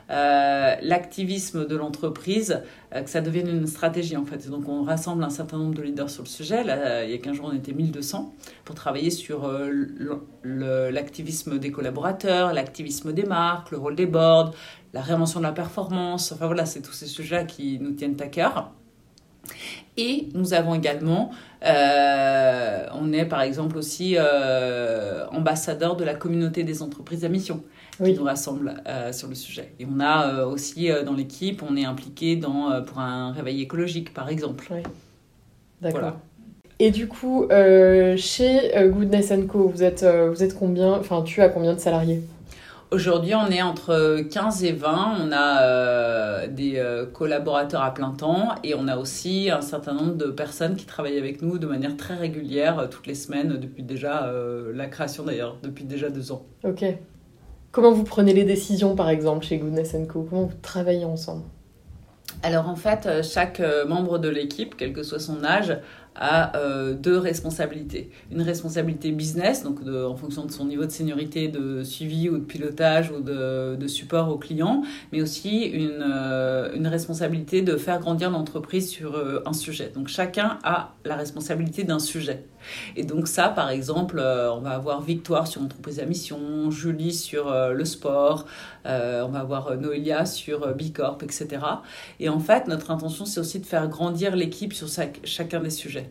l'activisme 0.08 1.66
de 1.66 1.76
l'entreprise 1.76 2.62
que 2.90 3.10
ça 3.10 3.20
devienne 3.20 3.48
une 3.48 3.66
stratégie 3.66 4.16
en 4.16 4.24
fait. 4.24 4.48
donc 4.48 4.68
on 4.68 4.82
rassemble 4.82 5.22
un 5.22 5.30
certain 5.30 5.58
nombre 5.58 5.74
de 5.74 5.82
leaders 5.82 6.08
sur 6.08 6.22
le 6.22 6.28
sujet. 6.28 6.64
Là, 6.64 7.04
il 7.04 7.10
y 7.10 7.14
a 7.14 7.18
15 7.18 7.36
jours, 7.36 7.50
on 7.52 7.56
était 7.56 7.72
1200 7.72 8.32
pour 8.64 8.74
travailler 8.74 9.10
sur 9.10 9.50
l'activisme 10.44 11.58
des 11.58 11.70
collaborateurs, 11.70 12.52
l'activisme 12.54 13.12
des 13.12 13.24
marques, 13.24 13.72
le 13.72 13.78
rôle 13.78 13.96
des 13.96 14.06
boards, 14.06 14.27
la 14.92 15.00
réinvention 15.00 15.40
de 15.40 15.44
la 15.44 15.52
performance. 15.52 16.32
Enfin 16.32 16.46
voilà, 16.46 16.66
c'est 16.66 16.82
tous 16.82 16.92
ces 16.92 17.06
sujets 17.06 17.46
qui 17.46 17.78
nous 17.80 17.92
tiennent 17.92 18.16
à 18.20 18.26
cœur. 18.26 18.70
Et 19.96 20.28
nous 20.34 20.52
avons 20.52 20.74
également, 20.74 21.30
euh, 21.64 22.86
on 22.92 23.12
est 23.12 23.24
par 23.24 23.40
exemple 23.42 23.78
aussi 23.78 24.16
ambassadeur 25.32 25.96
de 25.96 26.04
la 26.04 26.14
communauté 26.14 26.64
des 26.64 26.82
entreprises 26.82 27.24
à 27.24 27.28
mission 27.28 27.62
qui 28.04 28.14
nous 28.14 28.24
rassemble 28.24 28.74
euh, 28.86 29.12
sur 29.12 29.28
le 29.28 29.34
sujet. 29.34 29.72
Et 29.80 29.86
on 29.86 30.00
a 30.00 30.28
euh, 30.28 30.46
aussi 30.46 30.90
euh, 30.90 31.02
dans 31.02 31.14
l'équipe, 31.14 31.62
on 31.68 31.76
est 31.76 31.84
impliqué 31.84 32.36
dans, 32.36 32.82
pour 32.82 33.00
un 33.00 33.32
réveil 33.32 33.62
écologique, 33.62 34.14
par 34.14 34.28
exemple. 34.28 34.68
Oui. 34.70 34.82
D'accord. 35.80 36.14
Et 36.80 36.92
du 36.92 37.08
coup, 37.08 37.48
chez 38.16 38.70
Goodness 38.88 39.32
Co, 39.48 39.68
vous 39.68 39.82
êtes, 39.82 40.04
vous 40.04 40.42
êtes 40.44 40.56
combien, 40.56 40.92
enfin, 40.92 41.22
tu 41.22 41.42
as 41.42 41.48
combien 41.48 41.74
de 41.74 41.80
salariés? 41.80 42.22
Aujourd'hui, 42.90 43.34
on 43.34 43.50
est 43.50 43.60
entre 43.60 44.22
15 44.22 44.64
et 44.64 44.72
20. 44.72 45.16
On 45.20 45.32
a 45.32 46.46
des 46.46 46.82
collaborateurs 47.12 47.82
à 47.82 47.92
plein 47.92 48.12
temps 48.12 48.54
et 48.64 48.74
on 48.74 48.88
a 48.88 48.96
aussi 48.96 49.50
un 49.50 49.60
certain 49.60 49.92
nombre 49.92 50.14
de 50.14 50.26
personnes 50.26 50.74
qui 50.74 50.86
travaillent 50.86 51.18
avec 51.18 51.42
nous 51.42 51.58
de 51.58 51.66
manière 51.66 51.96
très 51.96 52.14
régulière, 52.14 52.88
toutes 52.90 53.06
les 53.06 53.14
semaines, 53.14 53.58
depuis 53.58 53.82
déjà 53.82 54.32
la 54.72 54.86
création 54.86 55.24
d'ailleurs, 55.24 55.58
depuis 55.62 55.84
déjà 55.84 56.08
deux 56.08 56.32
ans. 56.32 56.46
Ok. 56.64 56.84
Comment 57.70 57.92
vous 57.92 58.04
prenez 58.04 58.32
les 58.32 58.44
décisions, 58.44 58.96
par 58.96 59.10
exemple, 59.10 59.44
chez 59.44 59.58
Goodness 59.58 59.94
Co? 60.08 60.22
Comment 60.22 60.44
vous 60.44 60.56
travaillez 60.62 61.04
ensemble? 61.04 61.44
Alors 62.42 62.68
en 62.68 62.76
fait, 62.76 63.06
euh, 63.06 63.22
chaque 63.22 63.60
euh, 63.60 63.86
membre 63.86 64.18
de 64.18 64.28
l'équipe, 64.28 64.76
quel 64.76 64.92
que 64.92 65.02
soit 65.02 65.18
son 65.18 65.44
âge, 65.44 65.76
a 66.18 66.56
euh, 66.56 66.94
deux 66.94 67.16
responsabilités. 67.18 68.10
Une 68.30 68.42
responsabilité 68.42 69.10
business, 69.12 69.62
donc 69.62 69.78
en 69.86 70.16
fonction 70.16 70.44
de 70.44 70.52
son 70.52 70.66
niveau 70.66 70.84
de 70.84 70.90
seniorité, 70.90 71.48
de 71.48 71.82
suivi 71.82 72.28
ou 72.28 72.38
de 72.38 72.44
pilotage 72.44 73.10
ou 73.10 73.20
de, 73.20 73.86
support 73.86 74.28
aux 74.28 74.36
clients, 74.36 74.82
mais 75.12 75.22
aussi 75.22 75.62
une, 75.62 76.02
une 76.74 76.86
responsabilité 76.86 77.62
de 77.62 77.76
faire 77.76 78.00
grandir 78.00 78.30
l'entreprise 78.30 78.88
sur 78.90 79.18
un 79.46 79.52
sujet. 79.52 79.90
Donc 79.94 80.08
chacun 80.08 80.58
a 80.62 80.94
la 81.04 81.16
responsabilité 81.16 81.84
d'un 81.84 81.98
sujet. 81.98 82.44
Et 82.96 83.04
donc 83.04 83.28
ça, 83.28 83.48
par 83.48 83.70
exemple, 83.70 84.18
euh, 84.18 84.52
on 84.52 84.60
va 84.60 84.70
avoir 84.70 85.02
Victoire 85.02 85.46
sur 85.46 85.62
entreprise 85.62 86.00
à 86.00 86.04
mission, 86.04 86.70
Julie 86.70 87.12
sur 87.12 87.48
euh, 87.48 87.72
le 87.72 87.84
sport, 87.84 88.46
euh, 88.86 89.24
on 89.24 89.28
va 89.28 89.40
avoir 89.40 89.76
Noelia 89.76 90.26
sur 90.26 90.74
Bicorp, 90.74 91.18
etc. 91.22 91.48
Et 92.20 92.28
en 92.28 92.40
fait, 92.40 92.66
notre 92.66 92.90
intention, 92.90 93.24
c'est 93.24 93.40
aussi 93.40 93.60
de 93.60 93.66
faire 93.66 93.88
grandir 93.88 94.36
l'équipe 94.36 94.72
sur 94.72 94.88
chacun 95.24 95.60
des 95.60 95.70
sujets. 95.70 96.07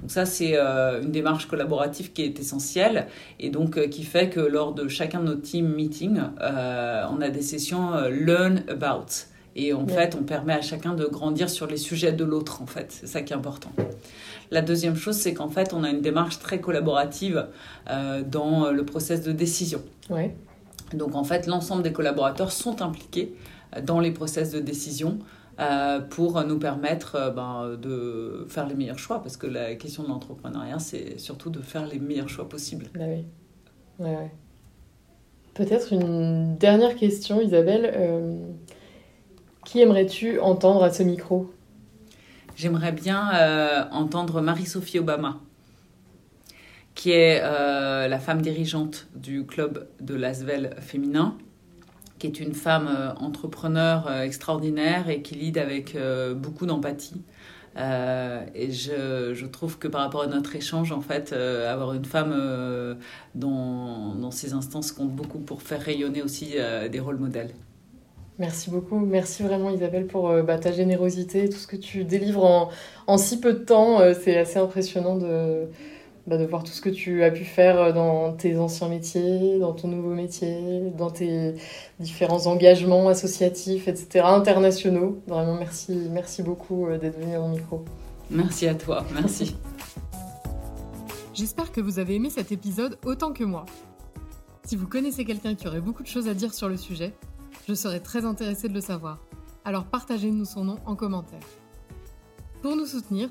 Donc 0.00 0.10
ça, 0.10 0.24
c'est 0.24 0.56
une 0.56 1.10
démarche 1.10 1.46
collaborative 1.46 2.12
qui 2.12 2.22
est 2.22 2.40
essentielle 2.40 3.06
et 3.38 3.50
donc 3.50 3.88
qui 3.90 4.02
fait 4.02 4.30
que 4.30 4.40
lors 4.40 4.72
de 4.72 4.88
chacun 4.88 5.20
de 5.20 5.26
nos 5.26 5.34
team 5.34 5.68
meetings, 5.74 6.20
on 6.40 7.20
a 7.20 7.28
des 7.28 7.42
sessions 7.42 7.92
Learn 8.08 8.62
About. 8.68 9.26
Et 9.56 9.72
en 9.72 9.86
fait, 9.86 10.16
on 10.18 10.22
permet 10.22 10.52
à 10.52 10.62
chacun 10.62 10.94
de 10.94 11.04
grandir 11.06 11.50
sur 11.50 11.66
les 11.66 11.76
sujets 11.76 12.12
de 12.12 12.24
l'autre, 12.24 12.62
en 12.62 12.66
fait. 12.66 12.92
C'est 12.92 13.06
ça 13.06 13.22
qui 13.22 13.32
est 13.32 13.36
important. 13.36 13.72
La 14.50 14.62
deuxième 14.62 14.96
chose, 14.96 15.16
c'est 15.16 15.34
qu'en 15.34 15.48
fait, 15.48 15.72
on 15.72 15.82
a 15.82 15.90
une 15.90 16.00
démarche 16.00 16.38
très 16.38 16.60
collaborative 16.60 17.46
euh, 17.88 18.22
dans 18.22 18.70
le 18.70 18.84
process 18.84 19.22
de 19.22 19.32
décision. 19.32 19.82
Ouais. 20.08 20.34
Donc, 20.94 21.14
en 21.14 21.24
fait, 21.24 21.46
l'ensemble 21.46 21.82
des 21.82 21.92
collaborateurs 21.92 22.52
sont 22.52 22.80
impliqués 22.80 23.34
euh, 23.76 23.80
dans 23.80 24.00
les 24.00 24.12
process 24.12 24.50
de 24.50 24.60
décision 24.60 25.18
euh, 25.60 26.00
pour 26.00 26.42
nous 26.44 26.58
permettre 26.58 27.32
ben, 27.34 27.76
de 27.80 28.46
faire 28.48 28.66
les 28.66 28.74
meilleurs 28.74 28.98
choix. 28.98 29.22
Parce 29.22 29.36
que 29.36 29.46
la 29.46 29.74
question 29.74 30.02
de 30.02 30.08
l'entrepreneuriat, 30.08 30.78
c'est 30.78 31.18
surtout 31.18 31.50
de 31.50 31.60
faire 31.60 31.86
les 31.86 31.98
meilleurs 31.98 32.28
choix 32.28 32.48
possibles. 32.48 32.86
Bah 32.94 33.04
oui. 33.06 33.24
Ouais, 33.98 34.16
ouais. 34.16 34.30
Peut-être 35.54 35.92
une 35.92 36.56
dernière 36.56 36.96
question, 36.96 37.40
Isabelle. 37.40 37.92
qui 39.64 39.80
aimerais-tu 39.80 40.40
entendre 40.40 40.82
à 40.82 40.92
ce 40.92 41.02
micro? 41.02 41.50
J'aimerais 42.60 42.92
bien 42.92 43.30
euh, 43.32 43.84
entendre 43.90 44.42
Marie-Sophie 44.42 44.98
Obama, 44.98 45.40
qui 46.94 47.10
est 47.10 47.40
euh, 47.42 48.06
la 48.06 48.18
femme 48.18 48.42
dirigeante 48.42 49.08
du 49.14 49.46
club 49.46 49.88
de 49.98 50.14
Lasvel 50.14 50.76
féminin, 50.78 51.38
qui 52.20 52.26
est 52.28 52.38
une 52.38 52.54
femme 52.54 52.88
euh, 52.88 53.12
entrepreneur 53.14 54.12
extraordinaire 54.20 55.08
et 55.08 55.22
qui 55.22 55.34
lead 55.34 55.58
avec 55.58 55.96
beaucoup 56.36 56.66
d'empathie. 56.66 57.22
et 57.76 58.70
je, 58.70 59.46
trouve 59.46 59.78
que 59.78 59.88
par 59.88 60.02
rapport 60.02 60.22
à 60.22 60.26
notre 60.26 60.54
échange, 60.54 60.92
en 60.92 61.00
fait, 61.00 61.32
avoir 61.32 61.94
une 61.94 62.04
femme 62.04 62.34
dans, 63.34 64.14
dans, 64.14 64.30
ces 64.30 64.52
instances 64.52 64.92
compte 64.92 65.10
beaucoup 65.10 65.38
pour 65.38 65.62
faire 65.62 65.80
rayonner 65.80 66.22
aussi 66.22 66.54
des 66.90 67.00
rôles 67.00 67.18
modèles. 67.18 67.52
Merci 68.38 68.70
beaucoup. 68.70 68.98
Merci 68.98 69.42
vraiment 69.42 69.70
Isabelle 69.70 70.06
pour 70.06 70.32
bah, 70.42 70.58
ta 70.58 70.72
générosité, 70.72 71.48
tout 71.48 71.58
ce 71.58 71.66
que 71.66 71.76
tu 71.76 72.04
délivres 72.04 72.44
en, 72.44 72.70
en 73.06 73.18
si 73.18 73.40
peu 73.40 73.52
de 73.52 73.64
temps. 73.64 73.98
c'est 74.14 74.36
assez 74.36 74.58
impressionnant 74.58 75.16
de, 75.16 75.68
bah, 76.26 76.36
de 76.36 76.44
voir 76.44 76.62
tout 76.62 76.72
ce 76.72 76.80
que 76.80 76.90
tu 76.90 77.22
as 77.24 77.30
pu 77.30 77.44
faire 77.44 77.92
dans 77.94 78.32
tes 78.32 78.58
anciens 78.58 78.88
métiers, 78.88 79.58
dans 79.58 79.72
ton 79.72 79.88
nouveau 79.88 80.14
métier, 80.14 80.92
dans 80.96 81.10
tes 81.10 81.54
différents 81.98 82.46
engagements 82.46 83.08
associatifs, 83.08 83.88
etc., 83.88 84.24
internationaux. 84.26 85.20
Vraiment, 85.26 85.54
merci, 85.54 86.08
merci 86.10 86.42
beaucoup 86.42 86.86
euh, 86.86 86.98
d'être 86.98 87.18
venu 87.18 87.36
au 87.36 87.48
micro. 87.48 87.84
Merci 88.30 88.68
à 88.68 88.74
toi, 88.74 89.04
merci. 89.14 89.56
J'espère 91.34 91.72
que 91.72 91.80
vous 91.80 91.98
avez 91.98 92.16
aimé 92.16 92.28
cet 92.28 92.52
épisode 92.52 92.98
autant 93.04 93.32
que 93.32 93.44
moi. 93.44 93.64
Si 94.64 94.76
vous 94.76 94.86
connaissez 94.86 95.24
quelqu'un 95.24 95.54
qui 95.54 95.66
aurait 95.66 95.80
beaucoup 95.80 96.02
de 96.02 96.08
choses 96.08 96.28
à 96.28 96.34
dire 96.34 96.52
sur 96.52 96.68
le 96.68 96.76
sujet, 96.76 97.14
je 97.66 97.74
serais 97.74 98.00
très 98.00 98.24
intéressée 98.24 98.68
de 98.68 98.74
le 98.74 98.80
savoir. 98.80 99.18
Alors 99.64 99.84
partagez-nous 99.84 100.44
son 100.44 100.64
nom 100.64 100.78
en 100.86 100.96
commentaire. 100.96 101.40
Pour 102.62 102.76
nous 102.76 102.86
soutenir, 102.86 103.30